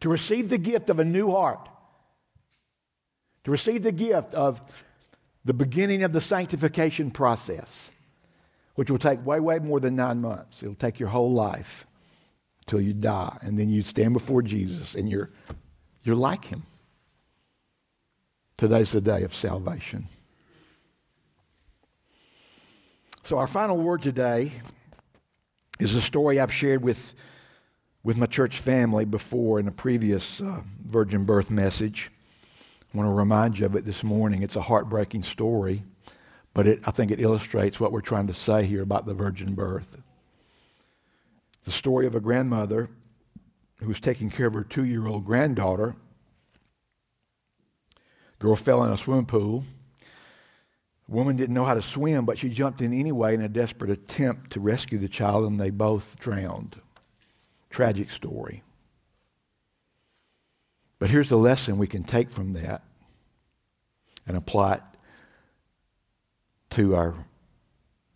to 0.01 0.09
receive 0.09 0.49
the 0.49 0.57
gift 0.57 0.89
of 0.89 0.99
a 0.99 1.05
new 1.05 1.31
heart, 1.31 1.69
to 3.45 3.51
receive 3.51 3.83
the 3.83 3.93
gift 3.93 4.33
of 4.33 4.61
the 5.47 5.53
beginning 5.53 6.03
of 6.03 6.11
the 6.11 6.19
sanctification 6.19 7.09
process, 7.09 7.89
which 8.75 8.91
will 8.91 8.99
take 8.99 9.25
way, 9.25 9.39
way 9.39 9.59
more 9.59 9.79
than 9.79 9.95
nine 9.95 10.19
months. 10.19 10.61
It'll 10.61 10.75
take 10.75 10.99
your 10.99 11.07
whole 11.07 11.31
life 11.31 11.87
till 12.65 12.81
you 12.81 12.93
die, 12.93 13.37
and 13.39 13.57
then 13.57 13.69
you 13.69 13.81
stand 13.81 14.11
before 14.11 14.41
Jesus 14.41 14.93
and 14.93 15.09
you're, 15.09 15.29
you're 16.03 16.17
like 16.17 16.43
him. 16.43 16.63
Today's 18.57 18.91
the 18.91 18.99
day 18.99 19.23
of 19.23 19.33
salvation. 19.33 20.07
So, 23.23 23.37
our 23.37 23.47
final 23.47 23.77
word 23.77 24.01
today 24.01 24.51
is 25.79 25.95
a 25.95 26.01
story 26.01 26.41
I've 26.41 26.51
shared 26.51 26.83
with, 26.83 27.13
with 28.03 28.17
my 28.17 28.25
church 28.25 28.59
family 28.59 29.05
before 29.05 29.61
in 29.61 29.67
a 29.69 29.71
previous 29.71 30.41
uh, 30.41 30.59
virgin 30.85 31.23
birth 31.23 31.49
message. 31.49 32.11
I 32.97 33.01
want 33.01 33.11
to 33.11 33.15
remind 33.15 33.59
you 33.59 33.67
of 33.67 33.75
it 33.75 33.85
this 33.85 34.03
morning. 34.03 34.41
It's 34.41 34.55
a 34.55 34.61
heartbreaking 34.61 35.21
story, 35.21 35.83
but 36.55 36.65
it, 36.65 36.79
I 36.83 36.89
think 36.89 37.11
it 37.11 37.21
illustrates 37.21 37.79
what 37.79 37.91
we're 37.91 38.01
trying 38.01 38.25
to 38.25 38.33
say 38.33 38.65
here 38.65 38.81
about 38.81 39.05
the 39.05 39.13
virgin 39.13 39.53
birth. 39.53 39.97
The 41.65 41.69
story 41.69 42.07
of 42.07 42.15
a 42.15 42.19
grandmother 42.19 42.89
who 43.75 43.87
was 43.87 43.99
taking 43.99 44.31
care 44.31 44.47
of 44.47 44.55
her 44.55 44.63
two 44.63 44.83
year 44.83 45.05
old 45.05 45.25
granddaughter. 45.25 45.95
Girl 48.39 48.55
fell 48.55 48.83
in 48.83 48.91
a 48.91 48.97
swimming 48.97 49.27
pool. 49.27 49.63
The 51.07 51.15
woman 51.15 51.35
didn't 51.35 51.53
know 51.53 51.65
how 51.65 51.75
to 51.75 51.83
swim, 51.83 52.25
but 52.25 52.39
she 52.39 52.49
jumped 52.49 52.81
in 52.81 52.93
anyway 52.93 53.35
in 53.35 53.41
a 53.41 53.47
desperate 53.47 53.91
attempt 53.91 54.53
to 54.53 54.59
rescue 54.59 54.97
the 54.97 55.07
child, 55.07 55.45
and 55.45 55.59
they 55.59 55.69
both 55.69 56.19
drowned. 56.19 56.81
Tragic 57.69 58.09
story. 58.09 58.63
But 60.97 61.11
here's 61.11 61.29
the 61.29 61.37
lesson 61.37 61.77
we 61.77 61.85
can 61.85 62.03
take 62.03 62.31
from 62.31 62.53
that 62.53 62.81
and 64.27 64.37
apply 64.37 64.75
it 64.75 64.81
to 66.71 66.95
our 66.95 67.15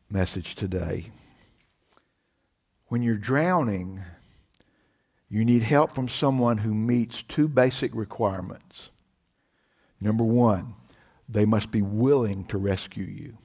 message 0.10 0.56
today. 0.56 1.06
When 2.88 3.02
you're 3.02 3.16
drowning, 3.16 4.04
you 5.30 5.46
need 5.46 5.64
help 5.64 5.94
from 5.94 6.10
someone 6.10 6.58
who 6.58 6.74
meets 6.74 7.24
two 7.24 7.48
basic 7.48 7.96
requirements. 7.96 8.92
Number 10.02 10.26
one, 10.26 10.74
they 11.30 11.46
must 11.46 11.72
be 11.72 11.82
willing 11.82 12.44
to 12.46 12.58
rescue 12.58 13.06
you. 13.06 13.38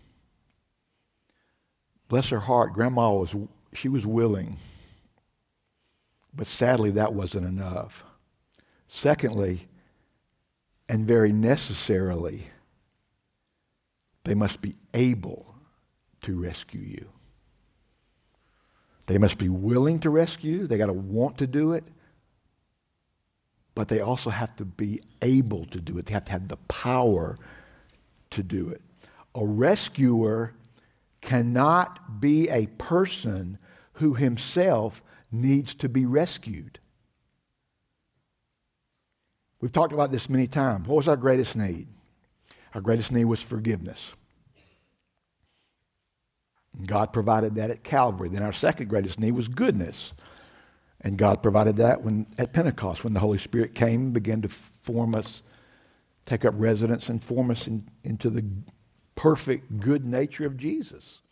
Bless 2.08 2.30
her 2.30 2.40
heart, 2.40 2.72
grandma 2.72 3.12
was 3.12 3.36
she 3.72 3.88
was 3.88 4.04
willing. 4.04 4.56
But 6.34 6.46
sadly 6.46 6.90
that 6.92 7.14
wasn't 7.14 7.46
enough. 7.46 8.04
Secondly, 8.88 9.68
and 10.88 11.06
very 11.06 11.32
necessarily, 11.32 12.48
they 14.26 14.34
must 14.34 14.60
be 14.60 14.74
able 14.92 15.54
to 16.22 16.36
rescue 16.36 16.80
you. 16.80 17.08
They 19.06 19.18
must 19.18 19.38
be 19.38 19.48
willing 19.48 20.00
to 20.00 20.10
rescue 20.10 20.58
you. 20.58 20.66
They 20.66 20.78
got 20.78 20.86
to 20.86 20.92
want 20.92 21.38
to 21.38 21.46
do 21.46 21.72
it. 21.72 21.84
But 23.76 23.86
they 23.86 24.00
also 24.00 24.30
have 24.30 24.56
to 24.56 24.64
be 24.64 25.00
able 25.22 25.64
to 25.66 25.80
do 25.80 25.96
it. 25.98 26.06
They 26.06 26.14
have 26.14 26.24
to 26.24 26.32
have 26.32 26.48
the 26.48 26.56
power 26.56 27.38
to 28.30 28.42
do 28.42 28.68
it. 28.68 28.82
A 29.36 29.46
rescuer 29.46 30.54
cannot 31.20 32.20
be 32.20 32.48
a 32.48 32.66
person 32.66 33.58
who 33.94 34.14
himself 34.14 35.04
needs 35.30 35.72
to 35.76 35.88
be 35.88 36.04
rescued. 36.04 36.80
We've 39.60 39.70
talked 39.70 39.92
about 39.92 40.10
this 40.10 40.28
many 40.28 40.48
times. 40.48 40.88
What 40.88 40.96
was 40.96 41.06
our 41.06 41.16
greatest 41.16 41.54
need? 41.54 41.86
Our 42.74 42.80
greatest 42.80 43.12
need 43.12 43.24
was 43.24 43.42
forgiveness. 43.42 44.14
God 46.84 47.12
provided 47.12 47.54
that 47.54 47.70
at 47.70 47.84
Calvary. 47.84 48.28
Then 48.28 48.42
our 48.42 48.52
second 48.52 48.88
greatest 48.88 49.18
need 49.18 49.32
was 49.32 49.48
goodness. 49.48 50.12
And 51.00 51.16
God 51.16 51.42
provided 51.42 51.76
that 51.76 52.02
when 52.02 52.26
at 52.38 52.52
Pentecost, 52.52 53.04
when 53.04 53.14
the 53.14 53.20
Holy 53.20 53.38
Spirit 53.38 53.74
came 53.74 54.00
and 54.00 54.12
began 54.12 54.42
to 54.42 54.48
form 54.48 55.14
us, 55.14 55.42
take 56.26 56.44
up 56.44 56.54
residence 56.56 57.08
and 57.08 57.22
form 57.22 57.50
us 57.50 57.66
in, 57.66 57.88
into 58.04 58.28
the 58.28 58.44
perfect 59.14 59.80
good 59.80 60.04
nature 60.04 60.46
of 60.46 60.56
Jesus. 60.56 61.22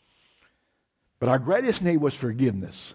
But 1.18 1.28
our 1.28 1.38
greatest 1.38 1.82
need 1.82 1.98
was 1.98 2.14
forgiveness. 2.14 2.94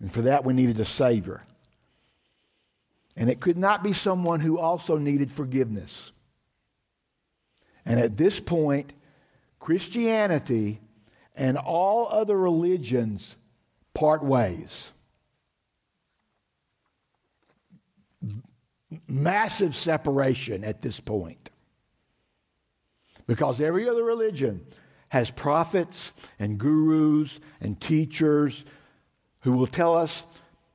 And 0.00 0.12
for 0.12 0.22
that, 0.22 0.44
we 0.44 0.52
needed 0.52 0.78
a 0.80 0.84
Savior. 0.84 1.42
And 3.16 3.30
it 3.30 3.40
could 3.40 3.56
not 3.56 3.82
be 3.82 3.92
someone 3.92 4.40
who 4.40 4.58
also 4.58 4.98
needed 4.98 5.30
forgiveness. 5.30 6.12
And 7.86 8.00
at 8.00 8.16
this 8.16 8.40
point, 8.40 8.94
Christianity 9.58 10.80
and 11.34 11.56
all 11.56 12.08
other 12.08 12.36
religions 12.36 13.36
part 13.92 14.22
ways. 14.22 14.90
Massive 19.08 19.74
separation 19.74 20.64
at 20.64 20.82
this 20.82 21.00
point. 21.00 21.50
Because 23.26 23.60
every 23.60 23.88
other 23.88 24.04
religion 24.04 24.66
has 25.08 25.30
prophets 25.30 26.12
and 26.38 26.58
gurus 26.58 27.40
and 27.60 27.80
teachers 27.80 28.64
who 29.40 29.52
will 29.52 29.66
tell 29.66 29.96
us 29.96 30.24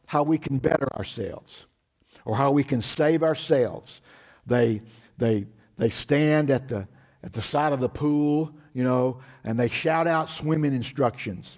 how 0.05 0.23
we 0.23 0.37
can 0.37 0.57
better 0.57 0.87
ourselves 0.95 1.65
or 2.25 2.35
how 2.35 2.51
we 2.51 2.63
can 2.63 2.81
save 2.81 3.21
ourselves. 3.21 4.01
They, 4.45 4.81
they, 5.17 5.45
they 5.77 5.89
stand 5.89 6.49
at 6.49 6.69
the, 6.69 6.87
at 7.23 7.33
the 7.33 7.41
side 7.41 7.73
of 7.73 7.79
the 7.79 7.89
pool, 7.89 8.53
you 8.73 8.83
know, 8.83 9.19
and 9.43 9.59
they 9.59 9.67
shout 9.67 10.07
out 10.07 10.29
swimming 10.29 10.73
instructions. 10.73 11.57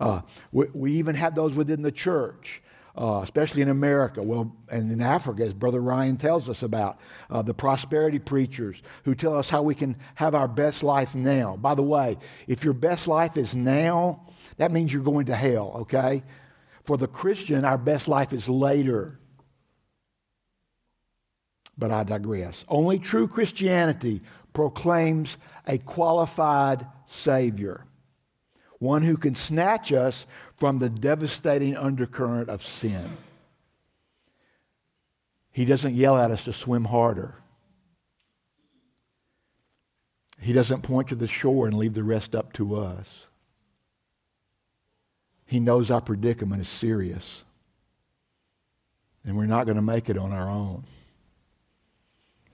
Uh, 0.00 0.20
we, 0.52 0.66
we, 0.74 0.92
even 0.92 1.14
have 1.14 1.34
those 1.34 1.54
within 1.54 1.82
the 1.82 1.92
church, 1.92 2.62
uh, 2.96 3.20
especially 3.22 3.62
in 3.62 3.68
America, 3.68 4.22
well, 4.22 4.54
and 4.70 4.90
in 4.90 5.00
Africa, 5.00 5.42
as 5.42 5.54
Brother 5.54 5.80
Ryan 5.80 6.16
tells 6.16 6.48
us 6.48 6.62
about, 6.62 6.98
uh, 7.30 7.42
the 7.42 7.54
prosperity 7.54 8.18
preachers 8.18 8.82
who 9.04 9.14
tell 9.14 9.36
us 9.36 9.48
how 9.48 9.62
we 9.62 9.74
can 9.74 9.96
have 10.16 10.34
our 10.34 10.48
best 10.48 10.82
life 10.82 11.14
now. 11.14 11.56
By 11.56 11.74
the 11.74 11.82
way, 11.82 12.18
if 12.46 12.64
your 12.64 12.74
best 12.74 13.06
life 13.08 13.36
is 13.36 13.54
now, 13.54 14.26
that 14.58 14.70
means 14.70 14.92
you're 14.92 15.02
going 15.02 15.26
to 15.26 15.36
hell, 15.36 15.72
okay? 15.82 16.22
For 16.84 16.96
the 16.96 17.08
Christian, 17.08 17.64
our 17.64 17.78
best 17.78 18.08
life 18.08 18.32
is 18.32 18.48
later. 18.48 19.18
But 21.78 21.90
I 21.90 22.04
digress. 22.04 22.64
Only 22.68 22.98
true 22.98 23.28
Christianity 23.28 24.22
proclaims 24.56 25.36
a 25.66 25.76
qualified 25.76 26.86
Savior, 27.04 27.84
one 28.78 29.02
who 29.02 29.18
can 29.18 29.34
snatch 29.34 29.92
us 29.92 30.26
from 30.56 30.78
the 30.78 30.88
devastating 30.88 31.76
undercurrent 31.76 32.48
of 32.48 32.64
sin. 32.64 33.18
He 35.52 35.66
doesn't 35.66 35.92
yell 35.92 36.16
at 36.16 36.30
us 36.30 36.44
to 36.44 36.54
swim 36.54 36.86
harder. 36.86 37.34
He 40.40 40.54
doesn't 40.54 40.80
point 40.80 41.08
to 41.08 41.16
the 41.16 41.28
shore 41.28 41.66
and 41.66 41.76
leave 41.76 41.92
the 41.92 42.02
rest 42.02 42.34
up 42.34 42.54
to 42.54 42.76
us. 42.76 43.26
He 45.44 45.60
knows 45.60 45.90
our 45.90 46.00
predicament 46.00 46.62
is 46.62 46.68
serious. 46.68 47.44
And 49.22 49.36
we're 49.36 49.44
not 49.44 49.66
going 49.66 49.76
to 49.76 49.82
make 49.82 50.08
it 50.08 50.16
on 50.16 50.32
our 50.32 50.48
own. 50.48 50.84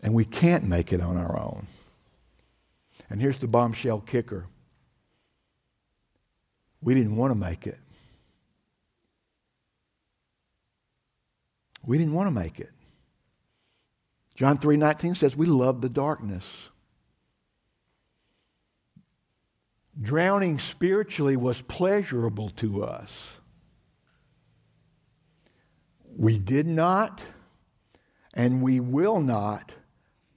And 0.03 0.15
we 0.15 0.25
can't 0.25 0.65
make 0.65 0.93
it 0.93 1.01
on 1.01 1.17
our 1.17 1.39
own. 1.39 1.69
And 3.13 3.21
here's 3.21 3.37
the 3.37 3.47
bombshell 3.47 4.01
kicker 4.01 4.47
we 6.81 6.95
didn't 6.95 7.15
want 7.15 7.31
to 7.31 7.39
make 7.39 7.67
it. 7.67 7.79
We 11.85 11.99
didn't 11.99 12.15
want 12.15 12.29
to 12.29 12.31
make 12.35 12.59
it. 12.59 12.71
John 14.35 14.57
3:19 14.57 15.15
says 15.15 15.37
we 15.37 15.45
love 15.45 15.83
the 15.83 15.91
darkness. 15.91 16.71
Drowning 20.01 20.59
spiritually 20.59 21.37
was 21.37 21.61
pleasurable 21.61 22.49
to 22.49 22.83
us. 22.83 23.39
We 26.17 26.39
did 26.39 26.67
not 26.67 27.21
and 28.33 28.63
we 28.63 28.81
will 28.81 29.21
not 29.21 29.75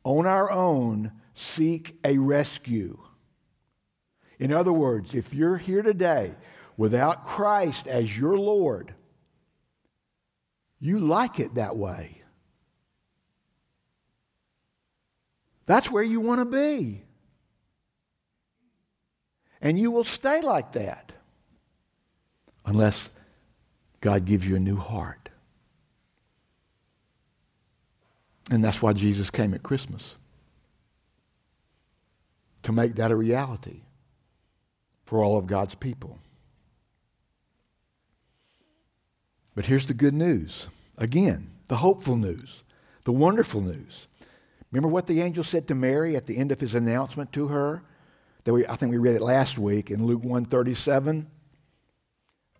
on 0.03 0.25
our 0.25 0.51
own 0.51 1.13
seek 1.35 1.99
a 2.03 2.17
rescue. 2.17 2.97
In 4.39 4.51
other 4.51 4.73
words, 4.73 5.13
if 5.13 5.33
you're 5.33 5.57
here 5.57 5.83
today 5.83 6.33
without 6.77 7.25
Christ 7.25 7.87
as 7.87 8.17
your 8.17 8.37
Lord, 8.37 8.95
you 10.79 10.99
like 10.99 11.39
it 11.39 11.55
that 11.55 11.77
way. 11.77 12.21
That's 15.65 15.91
where 15.91 16.03
you 16.03 16.21
want 16.21 16.39
to 16.39 16.45
be. 16.45 17.03
And 19.61 19.79
you 19.79 19.91
will 19.91 20.03
stay 20.03 20.41
like 20.41 20.73
that 20.73 21.11
unless 22.65 23.09
God 23.99 24.25
gives 24.25 24.47
you 24.47 24.55
a 24.55 24.59
new 24.59 24.77
heart. 24.77 25.29
And 28.51 28.63
that's 28.63 28.81
why 28.81 28.93
Jesus 28.93 29.31
came 29.31 29.53
at 29.55 29.63
Christmas 29.63 30.15
to 32.65 32.71
make 32.71 32.95
that 32.95 33.11
a 33.11 33.15
reality 33.15 33.81
for 35.05 35.23
all 35.23 35.37
of 35.37 35.45
God's 35.45 35.75
people. 35.75 36.17
But 39.53 39.67
here's 39.67 39.85
the 39.85 39.93
good 39.93 40.15
news. 40.15 40.67
Again, 40.97 41.51
the 41.67 41.77
hopeful 41.77 42.15
news, 42.15 42.63
the 43.03 43.11
wonderful 43.11 43.61
news. 43.61 44.07
Remember 44.71 44.89
what 44.89 45.05
the 45.05 45.21
angel 45.21 45.43
said 45.43 45.67
to 45.67 45.75
Mary 45.75 46.15
at 46.15 46.25
the 46.25 46.37
end 46.37 46.51
of 46.51 46.59
his 46.59 46.73
announcement 46.73 47.31
to 47.33 47.49
her? 47.49 47.83
That 48.45 48.53
we, 48.53 48.65
I 48.65 48.75
think 48.75 48.91
we 48.91 48.97
read 48.97 49.15
it 49.15 49.21
last 49.21 49.59
week 49.59 49.91
in 49.91 50.03
Luke 50.03 50.23
137. 50.23 51.27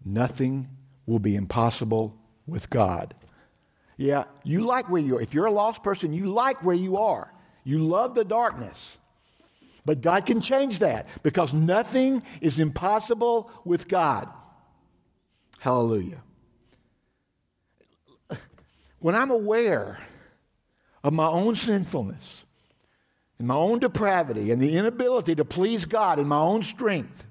Nothing 0.06 0.70
will 1.08 1.20
be 1.20 1.36
impossible 1.36 2.16
with 2.46 2.70
God. 2.70 3.16
Yeah, 3.98 4.26
you 4.44 4.68
like 4.68 4.88
where 4.88 5.02
you 5.02 5.18
are. 5.18 5.22
If 5.22 5.34
you're 5.34 5.48
a 5.48 5.52
lost 5.52 5.82
person, 5.82 6.14
you 6.14 6.28
like 6.28 6.64
where 6.64 6.76
you 6.76 6.98
are. 6.98 7.34
You 7.64 7.80
love 7.80 8.14
the 8.14 8.24
darkness. 8.24 9.00
But 9.86 10.02
God 10.02 10.26
can 10.26 10.42
change 10.42 10.80
that 10.80 11.08
because 11.22 11.54
nothing 11.54 12.24
is 12.42 12.60
impossible 12.60 13.52
with 13.64 13.88
God. 13.88 14.28
Hallelujah. 15.60 16.22
When 19.00 19.14
I'm 19.14 19.30
aware 19.30 20.00
of 21.04 21.14
my 21.14 21.28
own 21.28 21.56
sinfulness 21.56 22.46
and 23.38 23.48
my 23.48 23.56
own 23.56 23.78
depravity 23.78 24.52
and 24.52 24.60
the 24.60 24.76
inability 24.76 25.36
to 25.36 25.46
please 25.46 25.86
God 25.86 26.18
in 26.18 26.28
my 26.28 26.40
own 26.40 26.64
strength, 26.64 27.26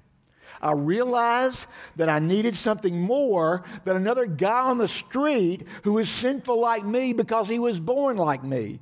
I 0.61 0.71
realize 0.71 1.67
that 1.97 2.07
I 2.07 2.19
needed 2.19 2.55
something 2.55 3.01
more 3.01 3.65
than 3.83 3.97
another 3.97 4.25
guy 4.25 4.61
on 4.61 4.77
the 4.77 4.87
street 4.87 5.67
who 5.83 5.97
is 5.97 6.09
sinful 6.09 6.59
like 6.59 6.85
me 6.85 7.11
because 7.11 7.49
he 7.49 7.59
was 7.59 7.81
born 7.81 8.15
like 8.15 8.43
me. 8.43 8.79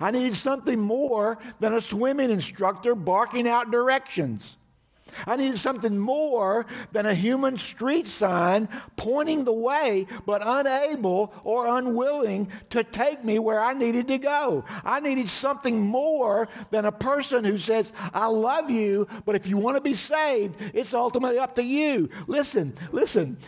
I 0.00 0.10
needed 0.10 0.34
something 0.34 0.78
more 0.78 1.38
than 1.60 1.74
a 1.74 1.80
swimming 1.80 2.30
instructor 2.30 2.94
barking 2.94 3.48
out 3.48 3.70
directions. 3.70 4.56
I 5.26 5.36
needed 5.36 5.58
something 5.58 5.96
more 5.96 6.66
than 6.92 7.06
a 7.06 7.14
human 7.14 7.56
street 7.56 8.06
sign 8.06 8.68
pointing 8.96 9.44
the 9.44 9.52
way, 9.52 10.06
but 10.26 10.42
unable 10.44 11.32
or 11.44 11.78
unwilling 11.78 12.50
to 12.70 12.84
take 12.84 13.24
me 13.24 13.38
where 13.38 13.60
I 13.60 13.72
needed 13.72 14.08
to 14.08 14.18
go. 14.18 14.64
I 14.84 15.00
needed 15.00 15.28
something 15.28 15.80
more 15.80 16.48
than 16.70 16.84
a 16.84 16.92
person 16.92 17.44
who 17.44 17.56
says, 17.56 17.92
I 18.12 18.26
love 18.26 18.68
you, 18.68 19.08
but 19.24 19.36
if 19.36 19.46
you 19.46 19.56
want 19.56 19.76
to 19.76 19.80
be 19.80 19.94
saved, 19.94 20.56
it's 20.74 20.92
ultimately 20.92 21.38
up 21.38 21.54
to 21.54 21.62
you. 21.62 22.10
Listen, 22.26 22.74
listen. 22.92 23.38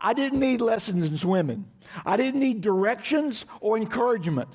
I 0.00 0.12
didn't 0.12 0.40
need 0.40 0.60
lessons 0.60 1.06
in 1.06 1.16
swimming, 1.16 1.64
I 2.04 2.16
didn't 2.16 2.40
need 2.40 2.60
directions 2.60 3.46
or 3.60 3.76
encouragement. 3.76 4.48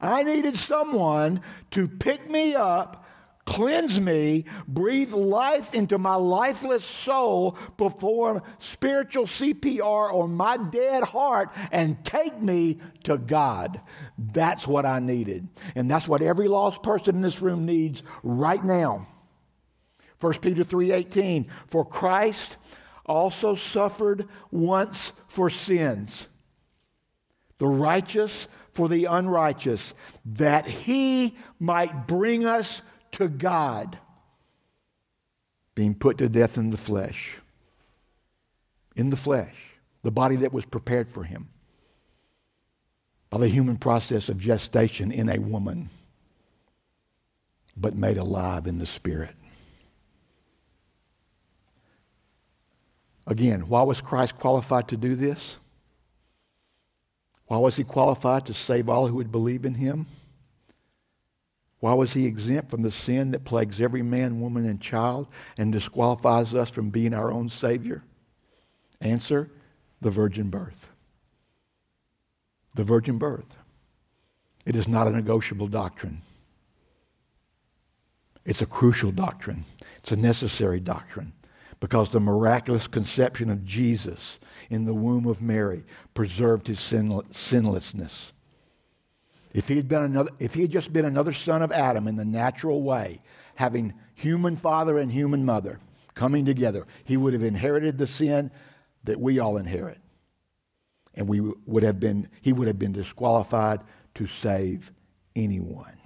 I 0.00 0.22
needed 0.22 0.56
someone 0.56 1.42
to 1.72 1.86
pick 1.86 2.30
me 2.30 2.54
up, 2.54 3.04
cleanse 3.44 4.00
me, 4.00 4.46
breathe 4.66 5.12
life 5.12 5.74
into 5.74 5.98
my 5.98 6.14
lifeless 6.14 6.84
soul, 6.84 7.52
perform 7.76 8.42
spiritual 8.58 9.26
CPR 9.26 10.12
on 10.14 10.34
my 10.34 10.56
dead 10.56 11.02
heart, 11.02 11.50
and 11.70 12.02
take 12.04 12.40
me 12.40 12.80
to 13.04 13.18
God. 13.18 13.80
That's 14.16 14.66
what 14.66 14.86
I 14.86 15.00
needed. 15.00 15.48
And 15.74 15.90
that's 15.90 16.08
what 16.08 16.22
every 16.22 16.48
lost 16.48 16.82
person 16.82 17.16
in 17.16 17.22
this 17.22 17.42
room 17.42 17.66
needs 17.66 18.02
right 18.22 18.62
now. 18.64 19.06
1 20.20 20.32
Peter 20.40 20.64
3:18 20.64 21.46
For 21.66 21.84
Christ 21.84 22.56
also 23.06 23.54
suffered 23.54 24.28
once 24.50 25.12
for 25.26 25.50
sins, 25.50 26.28
the 27.58 27.66
righteous 27.66 28.46
for 28.80 28.88
the 28.88 29.04
unrighteous, 29.04 29.92
that 30.24 30.64
he 30.64 31.36
might 31.58 32.06
bring 32.06 32.46
us 32.46 32.80
to 33.12 33.28
God, 33.28 33.98
being 35.74 35.94
put 35.94 36.16
to 36.16 36.30
death 36.30 36.56
in 36.56 36.70
the 36.70 36.78
flesh. 36.78 37.36
In 38.96 39.10
the 39.10 39.18
flesh, 39.18 39.54
the 40.00 40.10
body 40.10 40.36
that 40.36 40.54
was 40.54 40.64
prepared 40.64 41.10
for 41.10 41.24
him 41.24 41.50
by 43.28 43.36
the 43.36 43.48
human 43.48 43.76
process 43.76 44.30
of 44.30 44.38
gestation 44.38 45.12
in 45.12 45.28
a 45.28 45.38
woman, 45.38 45.90
but 47.76 47.94
made 47.94 48.16
alive 48.16 48.66
in 48.66 48.78
the 48.78 48.86
spirit. 48.86 49.34
Again, 53.26 53.68
why 53.68 53.82
was 53.82 54.00
Christ 54.00 54.38
qualified 54.38 54.88
to 54.88 54.96
do 54.96 55.16
this? 55.16 55.58
Why 57.50 57.58
was 57.58 57.74
he 57.74 57.82
qualified 57.82 58.46
to 58.46 58.54
save 58.54 58.88
all 58.88 59.08
who 59.08 59.16
would 59.16 59.32
believe 59.32 59.64
in 59.66 59.74
him? 59.74 60.06
Why 61.80 61.94
was 61.94 62.12
he 62.12 62.24
exempt 62.24 62.70
from 62.70 62.82
the 62.82 62.92
sin 62.92 63.32
that 63.32 63.44
plagues 63.44 63.80
every 63.80 64.02
man, 64.02 64.40
woman, 64.40 64.66
and 64.66 64.80
child 64.80 65.26
and 65.58 65.72
disqualifies 65.72 66.54
us 66.54 66.70
from 66.70 66.90
being 66.90 67.12
our 67.12 67.32
own 67.32 67.48
Savior? 67.48 68.04
Answer 69.00 69.50
the 70.00 70.10
virgin 70.10 70.48
birth. 70.48 70.90
The 72.76 72.84
virgin 72.84 73.18
birth. 73.18 73.56
It 74.64 74.76
is 74.76 74.86
not 74.86 75.08
a 75.08 75.10
negotiable 75.10 75.66
doctrine. 75.66 76.22
It's 78.44 78.62
a 78.62 78.66
crucial 78.66 79.10
doctrine. 79.10 79.64
It's 79.96 80.12
a 80.12 80.16
necessary 80.16 80.78
doctrine 80.78 81.32
because 81.80 82.10
the 82.10 82.20
miraculous 82.20 82.86
conception 82.86 83.50
of 83.50 83.64
Jesus 83.64 84.38
in 84.68 84.84
the 84.84 84.94
womb 84.94 85.26
of 85.26 85.40
Mary 85.40 85.82
preserved 86.14 86.66
his 86.66 86.78
sinlessness. 86.78 88.32
If 89.52 89.66
he 89.66 89.76
had 89.76 89.88
been 89.88 90.02
another, 90.02 90.30
if 90.38 90.54
he 90.54 90.62
had 90.62 90.70
just 90.70 90.92
been 90.92 91.06
another 91.06 91.32
son 91.32 91.62
of 91.62 91.72
Adam 91.72 92.06
in 92.06 92.16
the 92.16 92.24
natural 92.24 92.82
way, 92.82 93.20
having 93.56 93.94
human 94.14 94.56
father 94.56 94.98
and 94.98 95.10
human 95.10 95.44
mother 95.44 95.80
coming 96.14 96.44
together, 96.44 96.86
he 97.04 97.16
would 97.16 97.32
have 97.32 97.42
inherited 97.42 97.98
the 97.98 98.06
sin 98.06 98.50
that 99.04 99.18
we 99.18 99.38
all 99.38 99.56
inherit. 99.56 99.98
And 101.14 101.26
we 101.26 101.40
would 101.40 101.82
have 101.82 101.98
been, 101.98 102.28
he 102.42 102.52
would 102.52 102.68
have 102.68 102.78
been 102.78 102.92
disqualified 102.92 103.80
to 104.14 104.26
save 104.26 104.92
anyone. 105.34 105.96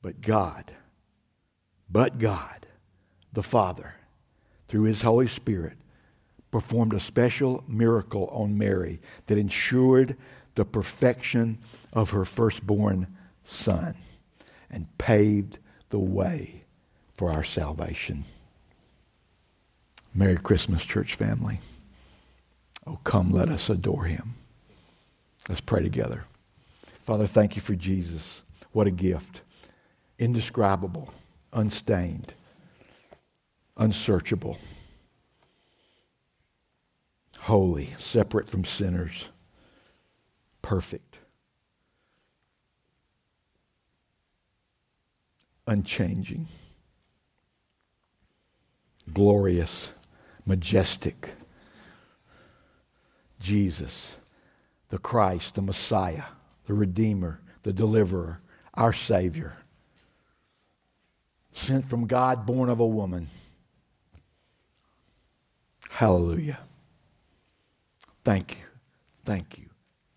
But 0.00 0.20
God, 0.20 0.72
but 1.90 2.18
God, 2.18 2.66
the 3.32 3.42
Father, 3.42 3.94
through 4.68 4.84
his 4.84 5.02
Holy 5.02 5.26
Spirit, 5.26 5.76
performed 6.50 6.94
a 6.94 7.00
special 7.00 7.64
miracle 7.66 8.28
on 8.32 8.56
Mary 8.56 9.00
that 9.26 9.38
ensured 9.38 10.16
the 10.54 10.64
perfection 10.64 11.58
of 11.92 12.10
her 12.10 12.24
firstborn 12.24 13.08
son 13.42 13.94
and 14.70 14.86
paved 14.98 15.58
the 15.90 15.98
way 15.98 16.64
for 17.16 17.30
our 17.30 17.44
salvation. 17.44 18.24
Merry 20.14 20.36
Christmas, 20.36 20.84
church 20.84 21.14
family. 21.14 21.60
Oh, 22.86 22.98
come, 23.04 23.32
let 23.32 23.48
us 23.48 23.68
adore 23.68 24.04
him. 24.04 24.34
Let's 25.48 25.60
pray 25.60 25.82
together. 25.82 26.24
Father, 27.04 27.26
thank 27.26 27.56
you 27.56 27.62
for 27.62 27.74
Jesus. 27.74 28.42
What 28.72 28.86
a 28.86 28.92
gift. 28.92 29.42
Indescribable, 30.18 31.12
unstained 31.52 32.34
unsearchable, 33.76 34.58
holy, 37.40 37.94
separate 37.98 38.48
from 38.48 38.64
sinners, 38.64 39.28
perfect, 40.62 41.18
unchanging, 45.66 46.46
glorious, 49.12 49.92
majestic. 50.46 51.32
Jesus, 53.40 54.16
the 54.88 54.96
Christ, 54.96 55.54
the 55.54 55.60
Messiah, 55.60 56.22
the 56.64 56.72
Redeemer, 56.72 57.40
the 57.62 57.74
Deliverer, 57.74 58.38
our 58.72 58.92
Savior, 58.92 59.58
sent 61.52 61.84
from 61.84 62.06
God, 62.06 62.46
born 62.46 62.70
of 62.70 62.80
a 62.80 62.86
woman 62.86 63.28
Hallelujah. 65.94 66.58
Thank 68.24 68.56
you. 68.58 68.64
Thank 69.24 69.58
you. 69.58 69.66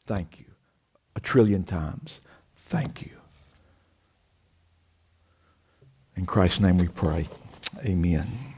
Thank 0.08 0.40
you. 0.40 0.46
A 1.16 1.20
trillion 1.20 1.64
times. 1.64 2.20
Thank 2.56 3.04
you. 3.04 3.12
In 6.16 6.26
Christ's 6.26 6.62
name 6.62 6.80
we 6.80 6.88
pray. 6.88 7.28
Amen. 7.86 8.57